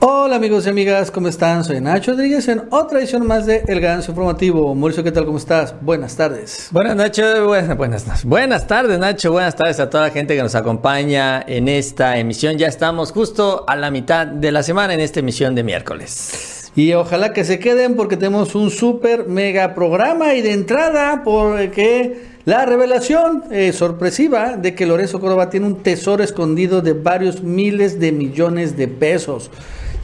[0.00, 1.64] Hola amigos y amigas, ¿cómo están?
[1.64, 4.72] Soy Nacho Rodríguez en otra edición más de El Ganso Informativo.
[4.76, 5.26] Mauricio, ¿qué tal?
[5.26, 5.74] ¿Cómo estás?
[5.80, 6.68] Buenas tardes.
[6.70, 10.54] Buenas Nacho, buenas, buenas, buenas tardes Nacho, buenas tardes a toda la gente que nos
[10.54, 12.58] acompaña en esta emisión.
[12.58, 16.70] Ya estamos justo a la mitad de la semana en esta emisión de miércoles.
[16.76, 22.38] Y ojalá que se queden porque tenemos un súper mega programa y de entrada porque
[22.44, 27.98] la revelación eh, sorpresiva de que Lorenzo Córdoba tiene un tesoro escondido de varios miles
[27.98, 29.50] de millones de pesos.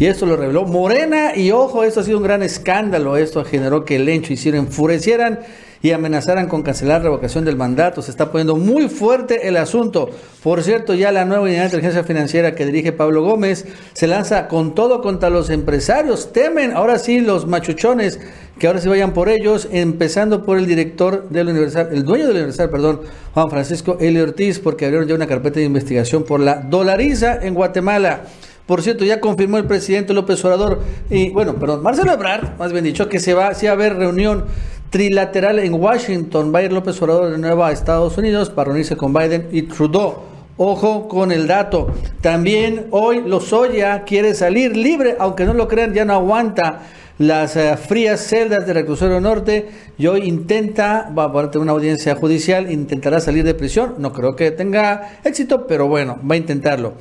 [0.05, 1.35] Y esto lo reveló Morena.
[1.35, 3.17] Y ojo, esto ha sido un gran escándalo.
[3.17, 5.41] Esto generó que el Lencho Ciro enfurecieran
[5.81, 8.03] y amenazaran con cancelar la revocación del mandato.
[8.03, 10.11] Se está poniendo muy fuerte el asunto.
[10.43, 13.65] Por cierto, ya la nueva unidad de inteligencia financiera que dirige Pablo Gómez
[13.95, 16.35] se lanza con todo contra los empresarios.
[16.35, 18.21] Temen ahora sí los machuchones
[18.59, 22.37] que ahora se vayan por ellos, empezando por el director del Universal, el dueño del
[22.37, 23.01] Universal, perdón,
[23.33, 27.55] Juan Francisco Eli Ortiz, porque abrieron ya una carpeta de investigación por la dolariza en
[27.55, 28.25] Guatemala.
[28.67, 32.85] Por cierto, ya confirmó el presidente López Obrador, y bueno, perdón, Marcelo Ebrard, más bien
[32.85, 34.47] dicho, que se va, a haber reunión
[34.89, 36.53] trilateral en Washington.
[36.55, 39.63] Va a ir López Obrador de nuevo a Estados Unidos para reunirse con Biden y
[39.63, 40.23] Trudeau.
[40.57, 41.93] Ojo con el dato.
[42.21, 46.83] También hoy Lozoya quiere salir libre, aunque no lo crean, ya no aguanta
[47.19, 52.15] las eh, frías celdas del reclusorio norte y hoy intenta, va a tener una audiencia
[52.17, 53.97] judicial, intentará salir de prisión.
[53.99, 56.95] No creo que tenga éxito, pero bueno, va a intentarlo.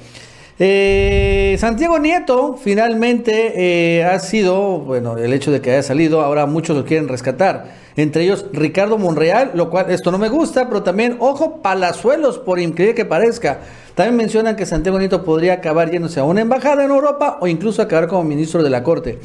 [0.66, 3.52] Eh, Santiago Nieto finalmente
[3.97, 7.66] eh, ha sido, bueno, el hecho de que haya salido, ahora muchos lo quieren rescatar.
[7.97, 12.61] Entre ellos Ricardo Monreal, lo cual esto no me gusta, pero también, ojo, Palazuelos, por
[12.61, 13.59] increíble que parezca.
[13.94, 17.81] También mencionan que Santiago Nieto podría acabar yéndose a una embajada en Europa o incluso
[17.81, 19.19] acabar como ministro de la Corte.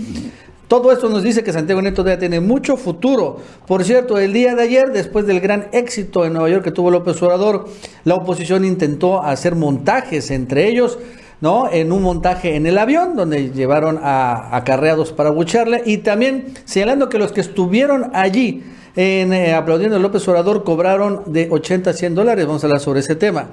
[0.66, 3.36] Todo esto nos dice que Santiago Nieto todavía tiene mucho futuro.
[3.64, 6.91] Por cierto, el día de ayer, después del gran éxito en Nueva York que tuvo
[6.91, 7.69] López Obrador,
[8.03, 10.98] la oposición intentó hacer montajes entre ellos.
[11.41, 11.70] ¿No?
[11.70, 17.08] En un montaje en el avión, donde llevaron a acarreados para bucharle, y también señalando
[17.08, 18.64] que los que estuvieron allí
[18.97, 22.47] en, eh, aplaudiendo a López Obrador cobraron de 80 a 100 dólares.
[22.47, 23.49] Vamos a hablar sobre ese tema.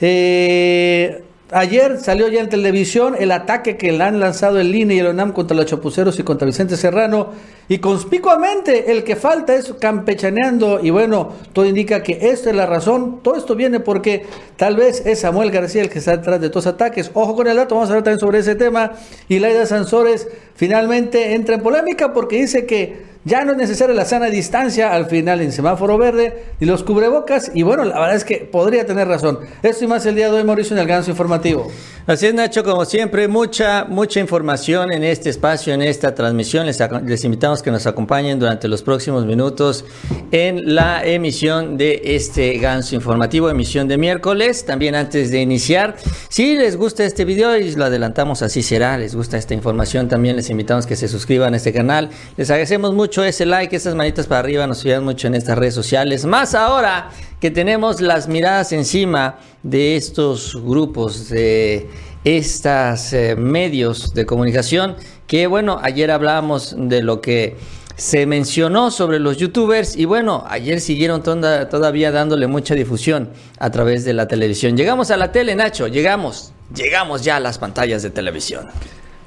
[0.00, 4.98] Eh, Ayer salió ya en televisión el ataque que le han lanzado el INE y
[4.98, 7.30] el ONAM contra los chapuceros y contra Vicente Serrano.
[7.68, 10.80] Y conspicuamente el que falta es campechaneando.
[10.82, 13.20] Y bueno, todo indica que esta es la razón.
[13.22, 14.26] Todo esto viene porque
[14.56, 17.10] tal vez es Samuel García el que está detrás de los ataques.
[17.14, 18.92] Ojo con el dato, vamos a hablar también sobre ese tema.
[19.28, 24.06] Y Laida Sansores finalmente entra en polémica porque dice que ya no es necesaria la
[24.06, 27.50] sana distancia al final en semáforo verde y los cubrebocas.
[27.54, 29.40] Y bueno, la verdad es que podría tener razón.
[29.62, 31.70] Esto y más el día de hoy, Mauricio, en el ganso informativo.
[32.06, 36.64] Así es, Nacho, como siempre, mucha, mucha información en este espacio, en esta transmisión.
[36.64, 39.84] Les, les invitamos que nos acompañen durante los próximos minutos
[40.32, 44.64] en la emisión de este ganso informativo, emisión de miércoles.
[44.64, 45.96] También antes de iniciar,
[46.30, 50.34] si les gusta este video y lo adelantamos, así será, les gusta esta información, también
[50.34, 52.08] les invitamos que se suscriban a este canal.
[52.38, 55.74] Les agradecemos mucho ese like, esas manitas para arriba, nos ayudan mucho en estas redes
[55.74, 56.24] sociales.
[56.24, 61.88] Más ahora que tenemos las miradas encima de estos grupos, de
[62.24, 64.96] estos eh, medios de comunicación,
[65.26, 67.56] que bueno, ayer hablábamos de lo que
[67.98, 74.04] se mencionó sobre los youtubers y bueno, ayer siguieron todavía dándole mucha difusión a través
[74.04, 74.76] de la televisión.
[74.76, 78.68] Llegamos a la tele, Nacho, llegamos, llegamos ya a las pantallas de televisión.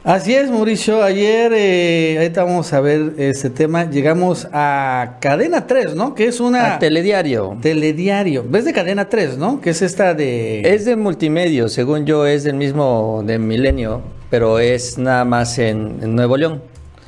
[0.03, 1.03] Así es, Mauricio.
[1.03, 3.87] Ayer, eh, ahorita vamos a ver este tema.
[3.87, 6.15] Llegamos a Cadena 3, ¿no?
[6.15, 6.75] Que es una.
[6.75, 7.55] A telediario.
[7.61, 8.43] Telediario.
[8.47, 9.61] ¿Ves de Cadena 3, no?
[9.61, 10.61] Que es esta de.
[10.61, 14.01] Es de multimedio, según yo, es del mismo de Milenio,
[14.31, 16.63] pero es nada más en, Nuevo León.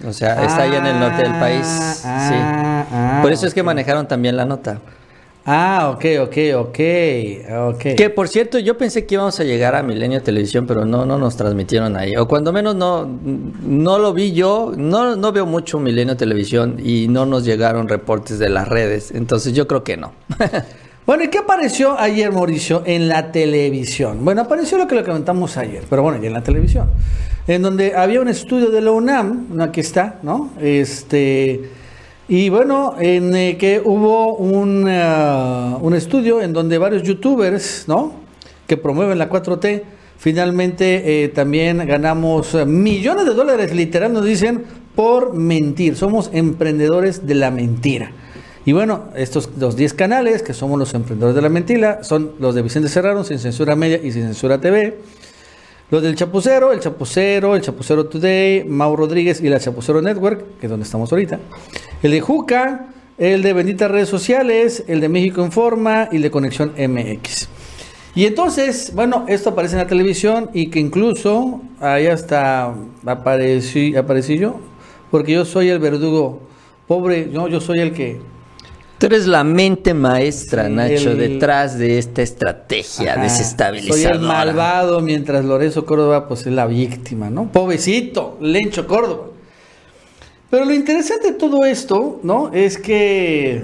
[0.07, 1.65] O sea, está ahí en el norte del país.
[2.05, 2.35] Ah, sí.
[2.91, 4.79] Ah, Por eso es que manejaron también la nota.
[5.45, 6.79] Ah, ok, ok, ok,
[7.67, 7.95] ok.
[7.97, 11.17] Que por cierto, yo pensé que íbamos a llegar a Milenio Televisión, pero no, no
[11.17, 12.15] nos transmitieron ahí.
[12.15, 17.09] O cuando menos no, no lo vi yo, no, no veo mucho Milenio Televisión y
[17.09, 19.11] no nos llegaron reportes de las redes.
[19.11, 20.13] Entonces yo creo que no.
[21.05, 24.23] bueno, ¿y qué apareció ayer, Mauricio, en la televisión?
[24.23, 26.89] Bueno, apareció lo que lo comentamos ayer, pero bueno, ya en la televisión.
[27.47, 30.51] En donde había un estudio de la UNAM, aquí está, ¿no?
[30.61, 31.82] Este
[32.27, 38.13] y bueno, en eh, que hubo un, eh, un, estudio en donde varios youtubers, ¿no?
[38.65, 39.83] Que promueven la 4T,
[40.17, 44.63] finalmente eh, también ganamos millones de dólares, literal nos dicen,
[44.95, 45.97] por mentir.
[45.97, 48.11] Somos emprendedores de la mentira.
[48.65, 52.55] Y bueno, estos los 10 canales, que somos los emprendedores de la mentira, son los
[52.55, 54.97] de Vicente Serrano, Sin Censura Media y Sin Censura TV.
[55.93, 60.65] Los del Chapucero, el Chapucero, el Chapucero Today, Mau Rodríguez y la Chapucero Network, que
[60.65, 61.39] es donde estamos ahorita.
[62.01, 62.87] El de Juca,
[63.19, 67.47] el de Benditas Redes Sociales, el de México Informa y el de Conexión MX.
[68.15, 72.73] Y entonces, bueno, esto aparece en la televisión y que incluso ahí hasta
[73.05, 74.55] aparecí, aparecí yo,
[75.11, 76.39] porque yo soy el verdugo
[76.87, 78.19] pobre, no, yo soy el que...
[79.03, 84.01] Tú eres la mente maestra, Sí, Nacho, el- detrás de esta estrategia Ajá, desestabilizadora.
[84.01, 87.51] Soy el malvado, mientras Lorenzo Córdoba, pues es la víctima, ¿no?
[87.51, 89.25] Pobrecito, Lencho Córdoba.
[90.49, 92.53] Pero lo interesante de todo esto, ¿no?
[92.53, 93.63] Es que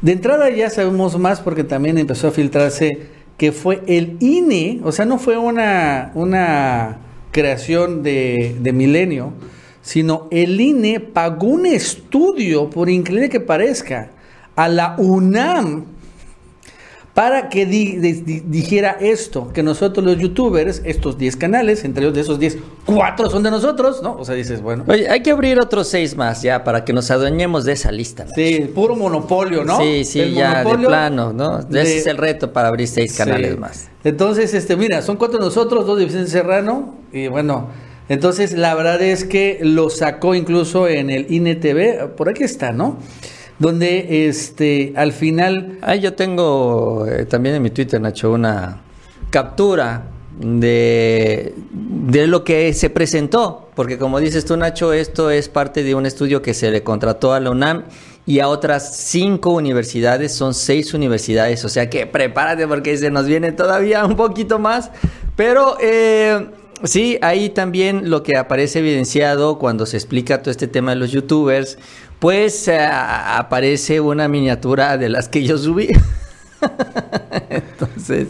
[0.00, 4.90] de entrada ya sabemos más porque también empezó a filtrarse que fue el INE, o
[4.90, 6.96] sea, no fue una, una
[7.30, 9.34] creación de, de Milenio,
[9.82, 14.12] sino el INE pagó un estudio, por increíble que parezca,
[14.56, 15.84] a la UNAM
[17.14, 22.04] para que di- di- di- dijera esto, que nosotros los youtubers, estos 10 canales, entre
[22.04, 22.56] ellos de esos 10,
[22.86, 24.14] 4 son de nosotros, ¿no?
[24.14, 27.10] O sea, dices, bueno, Oye, hay que abrir otros seis más ya para que nos
[27.10, 28.24] adueñemos de esa lista.
[28.34, 29.76] Sí, puro monopolio, ¿no?
[29.78, 31.58] Sí, sí, El ya de plano, ¿no?
[31.62, 33.58] de- Ese es el reto para abrir seis canales Sí.
[33.58, 33.88] más.
[34.04, 37.68] Entonces, este, mira, son cuatro de nosotros, dos de Vicente Serrano, y bueno,
[38.08, 42.96] entonces la verdad es que lo sacó incluso en el INETV, por aquí está, ¿no?
[43.62, 48.80] Donde, este, al final, Ah, yo tengo eh, también en mi Twitter, Nacho, una
[49.30, 50.02] captura
[50.40, 53.68] de, de lo que se presentó.
[53.76, 57.34] Porque como dices tú, Nacho, esto es parte de un estudio que se le contrató
[57.34, 57.84] a la UNAM
[58.26, 61.64] y a otras cinco universidades, son seis universidades.
[61.64, 64.90] O sea que prepárate porque se nos viene todavía un poquito más.
[65.36, 66.48] Pero eh,
[66.84, 71.12] sí, ahí también lo que aparece evidenciado cuando se explica todo este tema de los
[71.12, 71.78] youtubers,
[72.22, 75.88] pues eh, aparece una miniatura de las que yo subí.
[77.50, 78.28] Entonces,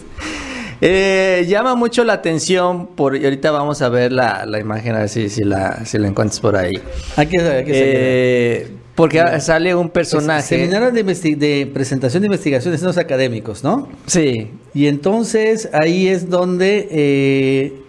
[0.81, 5.01] eh, llama mucho la atención, por, y ahorita vamos a ver la, la imagen, a
[5.01, 6.73] ver si, si la, si la encuentras por ahí.
[7.19, 10.57] aquí, aquí Eh, porque sale un personaje.
[10.57, 11.03] Seminario de,
[11.37, 13.91] de presentación de investigaciones en los académicos, ¿no?
[14.07, 17.82] Sí, Y entonces ahí es donde, eh,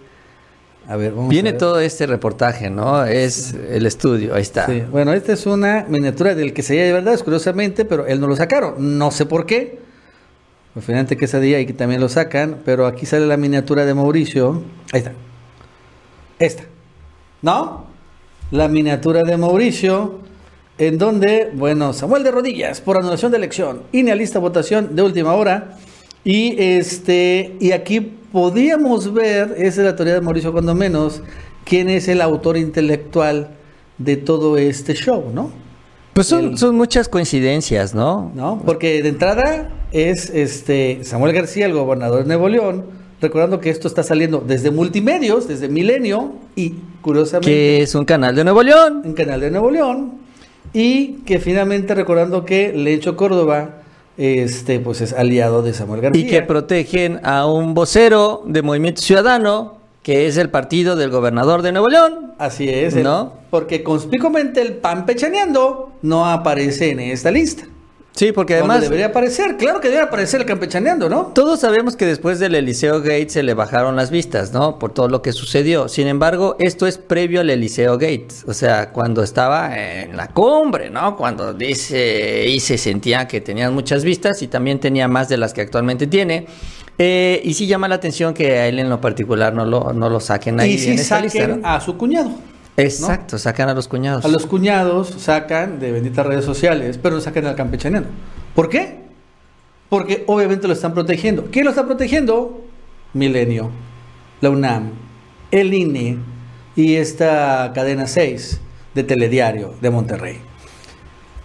[0.86, 1.58] a ver, vamos a viene ver.
[1.58, 3.04] todo este reportaje, ¿no?
[3.04, 4.66] Es el estudio, ahí está.
[4.66, 8.26] Sí, Bueno, esta es una miniatura del que se de verdad, curiosamente, pero él no
[8.26, 8.98] lo sacaron.
[8.98, 9.78] No sé por qué.
[10.74, 13.94] Referente que ese día y que también lo sacan, pero aquí sale la miniatura de
[13.94, 14.62] Mauricio.
[14.92, 15.12] Ahí está.
[16.38, 16.64] Esta.
[17.42, 17.86] ¿No?
[18.50, 20.20] La miniatura de Mauricio,
[20.76, 25.32] en donde, bueno, Samuel de rodillas por anulación de elección, INE alista votación de última
[25.34, 25.76] hora.
[26.24, 31.22] Y este, y aquí podíamos ver, esa es la teoría de Mauricio cuando menos,
[31.64, 33.50] quién es el autor intelectual
[33.96, 35.52] de todo este show, ¿no?
[36.14, 38.32] Pues son, El- son muchas coincidencias, ¿no?
[38.34, 38.60] ¿no?
[38.66, 42.86] Porque de entrada es este Samuel García, el gobernador de Nuevo León,
[43.20, 48.34] recordando que esto está saliendo desde multimedios, desde Milenio y curiosamente Que es un canal
[48.34, 49.02] de Nuevo León.
[49.04, 50.14] en Canal de Nuevo León
[50.72, 53.82] y que finalmente recordando que Lencho Córdoba
[54.16, 56.22] este pues es aliado de Samuel García.
[56.22, 61.62] Y que protegen a un vocero de Movimiento Ciudadano, que es el partido del gobernador
[61.62, 62.32] de Nuevo León.
[62.38, 63.32] Así es, el- ¿No?
[63.50, 67.64] porque conspicuamente el pan pechaneando no aparece en esta lista.
[68.14, 71.32] Sí, porque Cuando además debería aparecer, claro que debería aparecer el campechaneando, ¿no?
[71.34, 74.78] todos sabemos que después del Eliseo Gates se le bajaron las vistas, ¿no?
[74.78, 75.88] Por todo lo que sucedió.
[75.88, 80.90] Sin embargo, esto es previo al Eliseo Gates, o sea, cuando estaba en la cumbre,
[80.90, 81.16] ¿no?
[81.16, 85.52] Cuando dice y se sentía que tenían muchas vistas y también tenía más de las
[85.52, 86.46] que actualmente tiene.
[86.96, 90.08] Eh, y sí llama la atención que a él en lo particular no lo, no
[90.08, 91.66] lo saquen ahí y si en esta saquen lista, ¿no?
[91.66, 92.30] a su cuñado.
[92.76, 94.24] Exacto, sacan a los cuñados.
[94.24, 98.08] A los cuñados sacan de benditas redes sociales, pero no sacan al campechaneando.
[98.54, 99.04] ¿Por qué?
[99.88, 101.46] Porque obviamente lo están protegiendo.
[101.52, 102.64] ¿Quién lo está protegiendo?
[103.12, 103.70] Milenio,
[104.40, 104.90] la UNAM,
[105.52, 106.18] el INE
[106.74, 108.60] y esta cadena 6
[108.94, 110.40] de Telediario de Monterrey.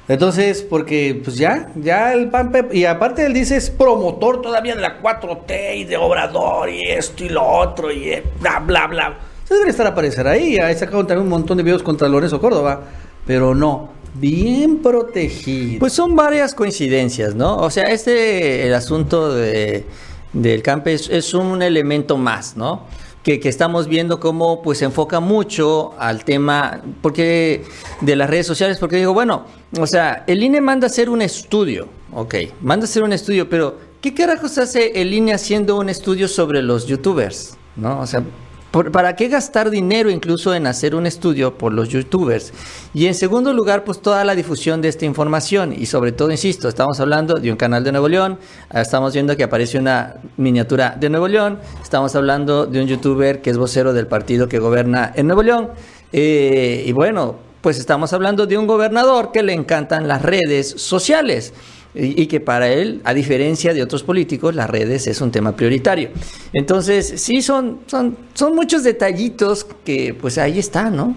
[0.08, 4.82] Entonces, porque pues ya, ya el PAN, y aparte él dice es promotor todavía de
[4.82, 9.20] la 4T y de Obrador y esto y lo otro y eh, bla, bla, bla.
[9.50, 12.82] Debería estar a aparecer ahí, ha sacado también un montón de videos contra Lorenzo Córdoba,
[13.26, 15.80] pero no, bien protegido.
[15.80, 17.58] Pues son varias coincidencias, ¿no?
[17.58, 19.86] O sea, este, el asunto de,
[20.34, 22.86] del campe es, es un elemento más, ¿no?
[23.24, 27.64] Que, que estamos viendo cómo pues se enfoca mucho al tema porque
[28.02, 29.46] de las redes sociales, porque digo, bueno,
[29.78, 33.50] o sea, el INE manda a hacer un estudio, ok, manda a hacer un estudio,
[33.50, 37.58] pero ¿qué carajos hace el INE haciendo un estudio sobre los youtubers?
[37.76, 38.00] ¿No?
[38.00, 38.24] O sea,
[38.72, 42.54] por- ¿Para qué gastar dinero incluso en hacer un estudio por los youtubers?
[42.94, 45.74] Y en segundo lugar, pues toda la difusión de esta información.
[45.78, 48.38] Y sobre todo, insisto, estamos hablando de un canal de Nuevo León,
[48.70, 53.42] ah, estamos viendo que aparece una miniatura de Nuevo León, estamos hablando de un youtuber
[53.42, 55.70] que es vocero del partido que gobierna en Nuevo León.
[56.12, 61.54] Eh, y bueno, pues estamos hablando de un gobernador que le encantan las redes sociales.
[61.96, 66.10] Y, que para él, a diferencia de otros políticos, las redes es un tema prioritario.
[66.54, 71.16] Entonces, sí, son, son, son muchos detallitos que pues ahí están, ¿no?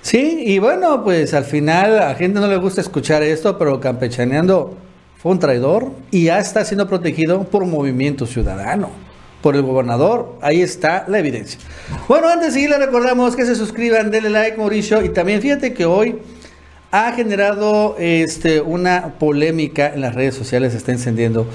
[0.00, 4.76] Sí, y bueno, pues al final a gente no le gusta escuchar esto, pero campechaneando
[5.16, 8.90] fue un traidor y ya está siendo protegido por Movimiento Ciudadano,
[9.40, 10.36] por el gobernador.
[10.42, 11.60] Ahí está la evidencia.
[12.08, 15.72] Bueno, antes de seguir, le recordamos que se suscriban, denle like, Mauricio, y también fíjate
[15.72, 16.18] que hoy
[16.92, 21.46] ha generado este, una polémica en las redes sociales, se está encendiendo.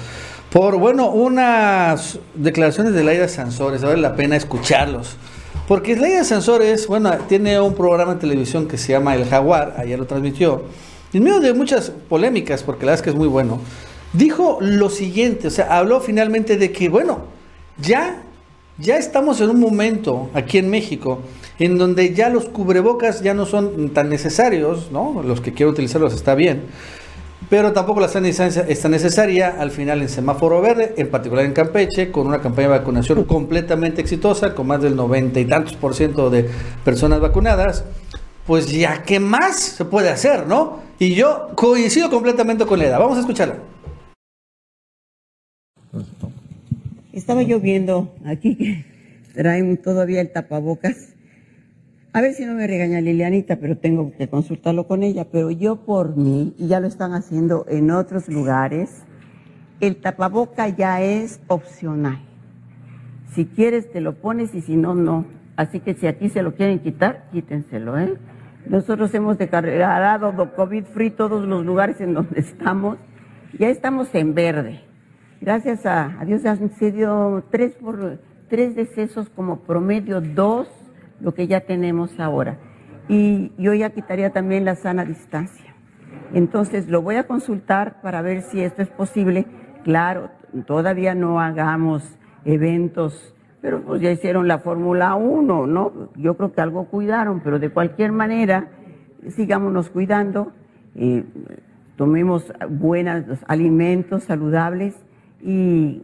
[0.50, 5.16] Por, bueno, unas declaraciones de Laida Sansores, vale la pena escucharlos.
[5.68, 9.96] Porque Laida Sansores, bueno, tiene un programa de televisión que se llama El Jaguar, ayer
[9.98, 10.64] lo transmitió,
[11.12, 13.60] en medio de muchas polémicas, porque la verdad es que es muy bueno,
[14.12, 17.26] dijo lo siguiente, o sea, habló finalmente de que, bueno,
[17.80, 18.22] ya,
[18.78, 21.20] ya estamos en un momento aquí en México
[21.58, 25.22] en donde ya los cubrebocas ya no son tan necesarios, ¿no?
[25.24, 26.62] Los que quieren utilizarlos está bien,
[27.50, 32.12] pero tampoco la sana está necesaria al final en semáforo verde, en particular en Campeche,
[32.12, 36.30] con una campaña de vacunación completamente exitosa, con más del noventa y tantos por ciento
[36.30, 36.48] de
[36.84, 37.84] personas vacunadas,
[38.46, 40.80] pues ya qué más se puede hacer, ¿no?
[41.00, 42.98] Y yo coincido completamente con Leda.
[42.98, 43.56] Vamos a escucharla.
[47.12, 48.84] Estaba yo viendo aquí que
[49.34, 51.14] traen todavía el tapabocas
[52.14, 55.26] a ver si no me regaña Lilianita, pero tengo que consultarlo con ella.
[55.30, 59.04] Pero yo por mí, y ya lo están haciendo en otros lugares,
[59.80, 62.18] el tapaboca ya es opcional.
[63.34, 65.26] Si quieres te lo pones y si no, no.
[65.56, 68.14] Así que si aquí se lo quieren quitar, quítenselo, ¿eh?
[68.66, 72.96] Nosotros hemos declarado COVID free todos los lugares en donde estamos.
[73.58, 74.80] Ya estamos en verde.
[75.40, 78.18] Gracias a, Dios han sido tres, por,
[78.48, 80.68] tres decesos como promedio, dos
[81.20, 82.58] lo que ya tenemos ahora.
[83.08, 85.74] Y yo ya quitaría también la sana distancia.
[86.34, 89.46] Entonces lo voy a consultar para ver si esto es posible.
[89.84, 90.30] Claro,
[90.66, 96.10] todavía no hagamos eventos, pero pues ya hicieron la Fórmula 1, ¿no?
[96.16, 98.68] Yo creo que algo cuidaron, pero de cualquier manera,
[99.28, 100.52] sigámonos cuidando,
[100.96, 101.24] eh,
[101.96, 104.96] tomemos buenos alimentos saludables
[105.42, 106.02] y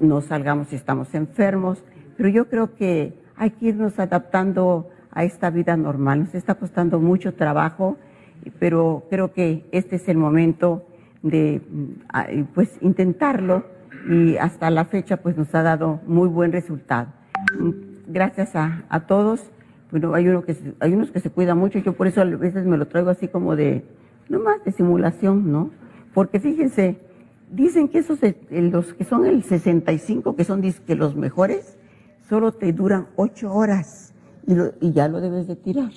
[0.00, 1.82] no salgamos si estamos enfermos.
[2.16, 6.20] Pero yo creo que hay que irnos adaptando a esta vida normal.
[6.20, 7.96] Nos está costando mucho trabajo,
[8.58, 10.84] pero creo que este es el momento
[11.22, 13.64] de mm, pues intentarlo
[14.08, 17.08] y hasta la fecha pues nos ha dado muy buen resultado.
[17.58, 17.70] Mm,
[18.08, 19.50] gracias a, a todos.
[19.90, 22.66] Bueno, hay, uno que hay unos que se cuidan mucho, yo por eso a veces
[22.66, 23.84] me lo traigo así como de,
[24.28, 25.70] no más de simulación, ¿no?
[26.12, 26.98] Porque fíjense,
[27.50, 28.18] dicen que esos,
[28.50, 31.76] los que son el 65, que son que los mejores,
[32.28, 34.12] solo te duran ocho horas
[34.46, 35.92] y, y ya lo debes de tirar,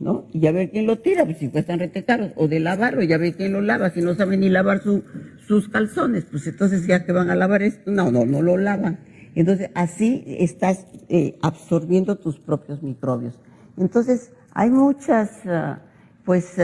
[0.00, 0.26] ¿no?
[0.32, 3.18] Y ya ver quién lo tira, pues si cuestan rete caros, o de lavarlo, ya
[3.18, 5.02] ver quién lo lava, si no saben ni lavar su,
[5.46, 8.98] sus calzones, pues entonces ya que van a lavar esto, no, no, no lo lavan.
[9.34, 13.38] Entonces así estás eh, absorbiendo tus propios microbios.
[13.76, 15.80] Entonces hay muchas, ah,
[16.24, 16.56] pues,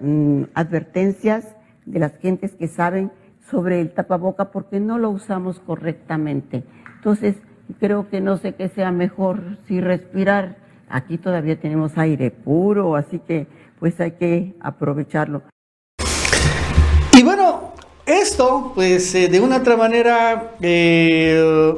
[0.00, 1.46] mm, advertencias
[1.84, 3.10] de las gentes que saben
[3.52, 6.64] sobre el tapaboca porque no lo usamos correctamente.
[6.96, 7.36] Entonces,
[7.78, 10.56] creo que no sé qué sea mejor si respirar.
[10.88, 13.46] Aquí todavía tenemos aire puro, así que
[13.78, 15.42] pues hay que aprovecharlo.
[17.14, 17.74] Y bueno,
[18.06, 21.74] esto pues eh, de una otra manera eh,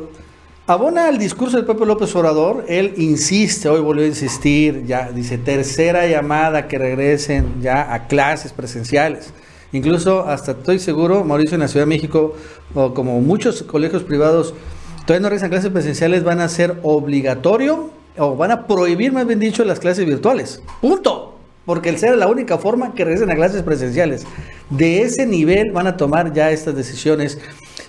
[0.67, 2.65] abona al discurso del Pepe López Obrador.
[2.69, 8.53] Él insiste, hoy volvió a insistir, ya dice tercera llamada que regresen ya a clases
[8.53, 9.33] presenciales.
[9.75, 12.35] Incluso hasta estoy seguro, Mauricio, en la Ciudad de México,
[12.77, 14.55] o como muchos colegios privados,
[15.05, 19.41] todavía no regresan clases presenciales, van a ser obligatorio o van a prohibir, más bien
[19.41, 20.63] dicho, las clases virtuales.
[20.81, 21.33] Punto.
[21.67, 24.27] Porque el ser la única forma que regresen a clases presenciales.
[24.71, 27.39] De ese nivel van a tomar ya estas decisiones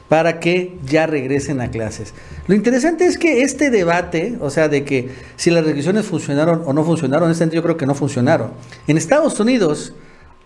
[0.09, 2.15] para que ya regresen a clases.
[2.47, 6.73] Lo interesante es que este debate, o sea, de que si las restricciones funcionaron o
[6.73, 8.53] no funcionaron, en este yo creo que no funcionaron.
[8.87, 9.93] En Estados Unidos,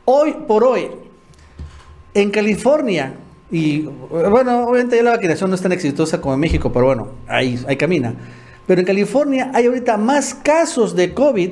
[0.06, 0.90] hoy por hoy,
[2.14, 3.14] en California,
[3.52, 7.08] y bueno, obviamente ya la vacunación no es tan exitosa como en México, pero bueno,
[7.28, 8.14] ahí, ahí camina.
[8.68, 11.52] Pero en California hay ahorita más casos de COVID,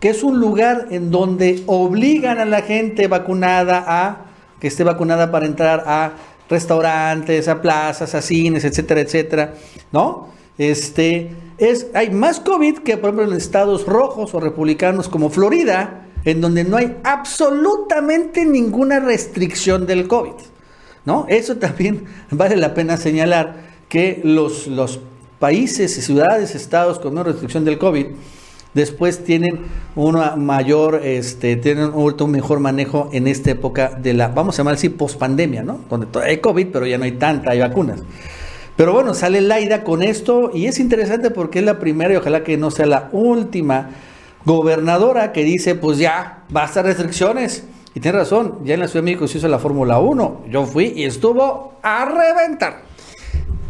[0.00, 4.26] que es un lugar en donde obligan a la gente vacunada a
[4.60, 6.12] que esté vacunada para entrar a
[6.48, 9.54] restaurantes, a plazas, a cines, etcétera, etcétera,
[9.92, 10.28] ¿no?
[10.58, 16.05] Este, es, hay más COVID que, por ejemplo, en estados rojos o republicanos como Florida,
[16.26, 20.34] en donde no hay absolutamente ninguna restricción del COVID.
[21.06, 21.24] ¿no?
[21.28, 25.00] Eso también vale la pena señalar que los, los
[25.38, 28.06] países, ciudades, estados con una restricción del COVID
[28.74, 29.60] después tienen
[29.94, 34.74] una mayor, este, tienen un mejor manejo en esta época de la, vamos a llamar
[34.74, 35.80] así, pospandemia, ¿no?
[35.88, 38.02] Donde hay COVID, pero ya no hay tanta, hay vacunas.
[38.76, 42.44] Pero bueno, sale Laida con esto y es interesante porque es la primera y ojalá
[42.44, 43.90] que no sea la última
[44.46, 47.64] gobernadora que dice, pues ya, basta restricciones.
[47.94, 50.44] Y tiene razón, ya en la Ciudad de México se hizo la Fórmula 1.
[50.48, 52.82] Yo fui y estuvo a reventar.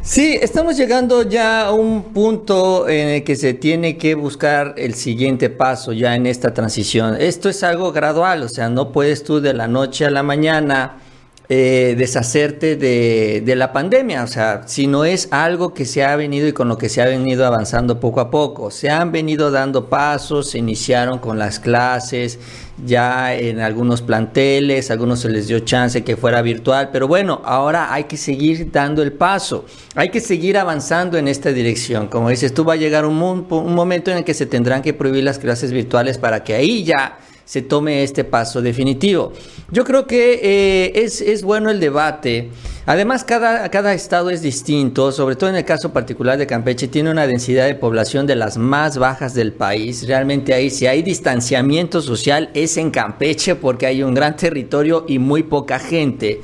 [0.02, 4.94] Sí, estamos llegando ya a un punto en el que se tiene que buscar el
[4.94, 7.16] siguiente paso ya en esta transición.
[7.20, 10.98] Esto es algo gradual, o sea, no puedes tú de la noche a la mañana
[11.48, 16.48] eh, deshacerte de, la pandemia, o sea, si no es algo que se ha venido
[16.48, 18.72] y con lo que se ha venido avanzando poco a poco.
[18.72, 22.40] Se han venido dando pasos, se iniciaron con las clases,
[22.84, 27.94] ya en algunos planteles, algunos se les dio chance que fuera virtual, pero bueno, ahora
[27.94, 32.08] hay que seguir dando el paso, hay que seguir avanzando en esta dirección.
[32.08, 34.92] Como dices, tú va a llegar un, un momento en el que se tendrán que
[34.92, 39.32] prohibir las clases virtuales para que ahí ya se tome este paso definitivo.
[39.70, 42.50] Yo creo que eh, es, es, bueno el debate.
[42.86, 47.10] Además, cada, cada estado es distinto, sobre todo en el caso particular de Campeche, tiene
[47.10, 50.06] una densidad de población de las más bajas del país.
[50.08, 55.20] Realmente ahí, si hay distanciamiento social, es en Campeche porque hay un gran territorio y
[55.20, 56.40] muy poca gente.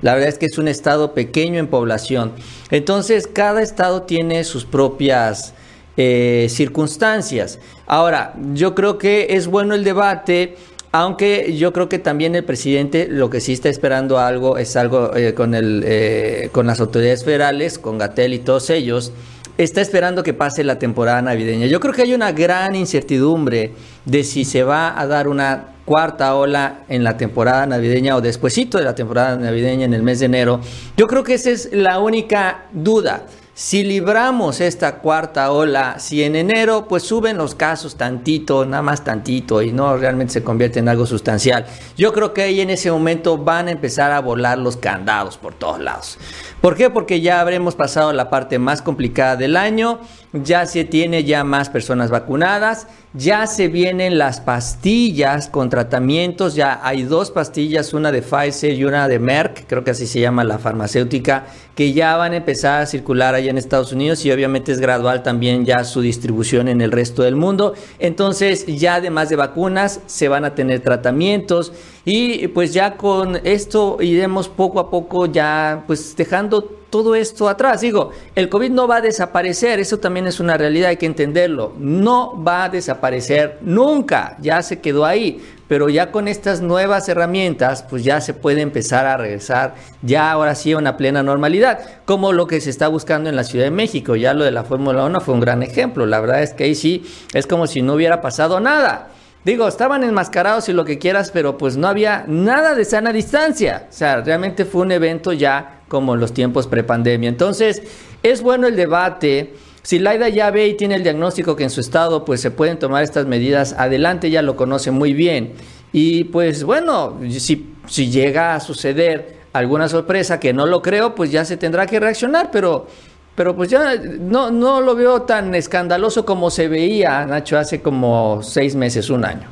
[0.00, 2.32] La verdad es que es un estado pequeño en población.
[2.70, 5.52] Entonces, cada estado tiene sus propias
[5.96, 7.58] eh, circunstancias.
[7.86, 10.56] Ahora, yo creo que es bueno el debate.
[10.92, 15.14] Aunque yo creo que también el presidente lo que sí está esperando algo es algo
[15.14, 19.12] eh, con, el, eh, con las autoridades federales, con Gatel y todos ellos,
[19.58, 21.66] está esperando que pase la temporada navideña.
[21.66, 23.72] Yo creo que hay una gran incertidumbre
[24.06, 28.78] de si se va a dar una cuarta ola en la temporada navideña o despuesito
[28.78, 30.60] de la temporada navideña en el mes de enero.
[30.96, 33.26] Yo creo que esa es la única duda.
[33.58, 39.02] Si libramos esta cuarta ola, si en enero pues suben los casos tantito, nada más
[39.02, 41.64] tantito y no realmente se convierte en algo sustancial,
[41.96, 45.54] yo creo que ahí en ese momento van a empezar a volar los candados por
[45.54, 46.18] todos lados.
[46.60, 46.88] ¿Por qué?
[46.90, 50.00] Porque ya habremos pasado la parte más complicada del año,
[50.32, 56.80] ya se tiene ya más personas vacunadas, ya se vienen las pastillas con tratamientos, ya
[56.82, 60.44] hay dos pastillas, una de Pfizer y una de Merck, creo que así se llama
[60.44, 64.72] la farmacéutica, que ya van a empezar a circular allá en Estados Unidos y obviamente
[64.72, 67.74] es gradual también ya su distribución en el resto del mundo.
[67.98, 71.72] Entonces ya además de vacunas se van a tener tratamientos
[72.08, 77.80] y pues ya con esto iremos poco a poco ya pues dejando todo esto atrás.
[77.80, 81.72] Digo, el COVID no va a desaparecer, eso también es una realidad, hay que entenderlo.
[81.76, 85.44] No va a desaparecer nunca, ya se quedó ahí.
[85.66, 90.54] Pero ya con estas nuevas herramientas, pues ya se puede empezar a regresar, ya ahora
[90.54, 93.72] sí a una plena normalidad, como lo que se está buscando en la Ciudad de
[93.72, 94.14] México.
[94.14, 96.06] Ya lo de la Fórmula 1 fue un gran ejemplo.
[96.06, 99.08] La verdad es que ahí sí es como si no hubiera pasado nada.
[99.46, 103.86] Digo, estaban enmascarados y lo que quieras, pero pues no había nada de sana distancia.
[103.88, 107.28] O sea, realmente fue un evento ya como en los tiempos prepandemia.
[107.28, 107.80] Entonces,
[108.24, 109.54] es bueno el debate.
[109.82, 112.80] Si Laida ya ve y tiene el diagnóstico que en su estado pues se pueden
[112.80, 115.52] tomar estas medidas, adelante ya lo conoce muy bien.
[115.92, 121.30] Y pues bueno, si, si llega a suceder alguna sorpresa, que no lo creo, pues
[121.30, 122.88] ya se tendrá que reaccionar, pero
[123.36, 128.42] pero pues ya no, no lo veo tan escandaloso como se veía, Nacho, hace como
[128.42, 129.46] seis meses, un año.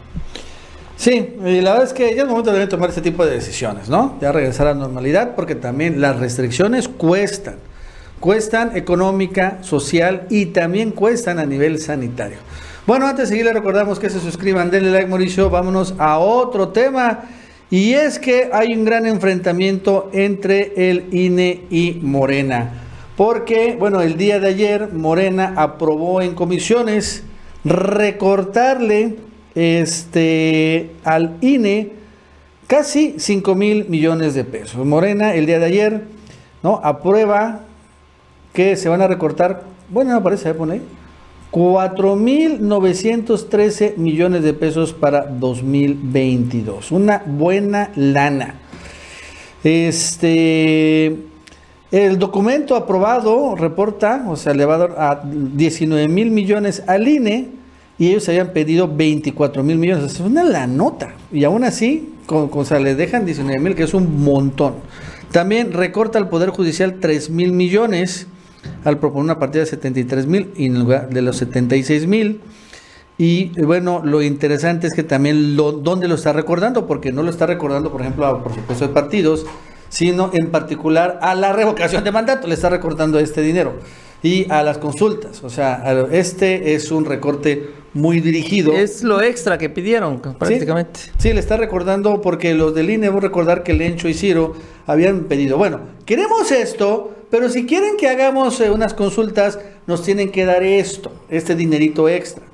[0.96, 3.90] Sí, y la verdad es que ya es momento de tomar este tipo de decisiones,
[3.90, 4.16] ¿no?
[4.20, 7.56] Ya regresar a la normalidad, porque también las restricciones cuestan.
[8.20, 12.38] Cuestan económica, social y también cuestan a nivel sanitario.
[12.86, 15.50] Bueno, antes de seguir, le recordamos que se suscriban, denle like, Mauricio.
[15.50, 17.24] Vámonos a otro tema.
[17.70, 22.83] Y es que hay un gran enfrentamiento entre el INE y Morena.
[23.16, 27.22] Porque, bueno, el día de ayer Morena aprobó en comisiones
[27.64, 29.18] recortarle
[29.54, 31.92] este, al INE
[32.66, 34.84] casi 5 mil millones de pesos.
[34.84, 36.02] Morena el día de ayer
[36.62, 36.80] ¿no?
[36.82, 37.60] aprueba
[38.52, 40.80] que se van a recortar, bueno, me parece, pone
[41.52, 46.90] 4.913 millones de pesos para 2022.
[46.90, 48.56] Una buena lana.
[49.62, 51.16] Este
[51.94, 57.50] el documento aprobado reporta, o sea, elevado a 19 mil millones al INE
[58.00, 60.14] y ellos habían pedido 24 mil millones.
[60.14, 61.14] Es una la nota.
[61.30, 64.74] Y aún así, con, o sea, le dejan 19 mil, que es un montón.
[65.30, 68.26] También recorta al Poder Judicial 3 mil millones
[68.82, 72.40] al proponer una partida de 73 mil en lugar de los 76 mil.
[73.18, 77.30] Y bueno, lo interesante es que también lo, dónde lo está recordando, porque no lo
[77.30, 79.46] está recordando, por ejemplo, a supuesto de partidos,
[79.94, 83.74] sino en particular a la revocación de mandato, le está recortando este dinero.
[84.24, 85.44] y a las consultas.
[85.44, 88.72] O sea, este es un recorte muy dirigido.
[88.72, 90.98] Es lo extra que pidieron prácticamente.
[90.98, 94.14] Sí, sí, le está recordando porque los del INE, voy a recordar que Lencho y
[94.14, 94.54] Ciro
[94.86, 100.32] habían pedido, bueno, queremos esto, pero si quieren que hagamos eh, unas consultas, nos tienen
[100.32, 102.44] que dar esto, este dinerito extra.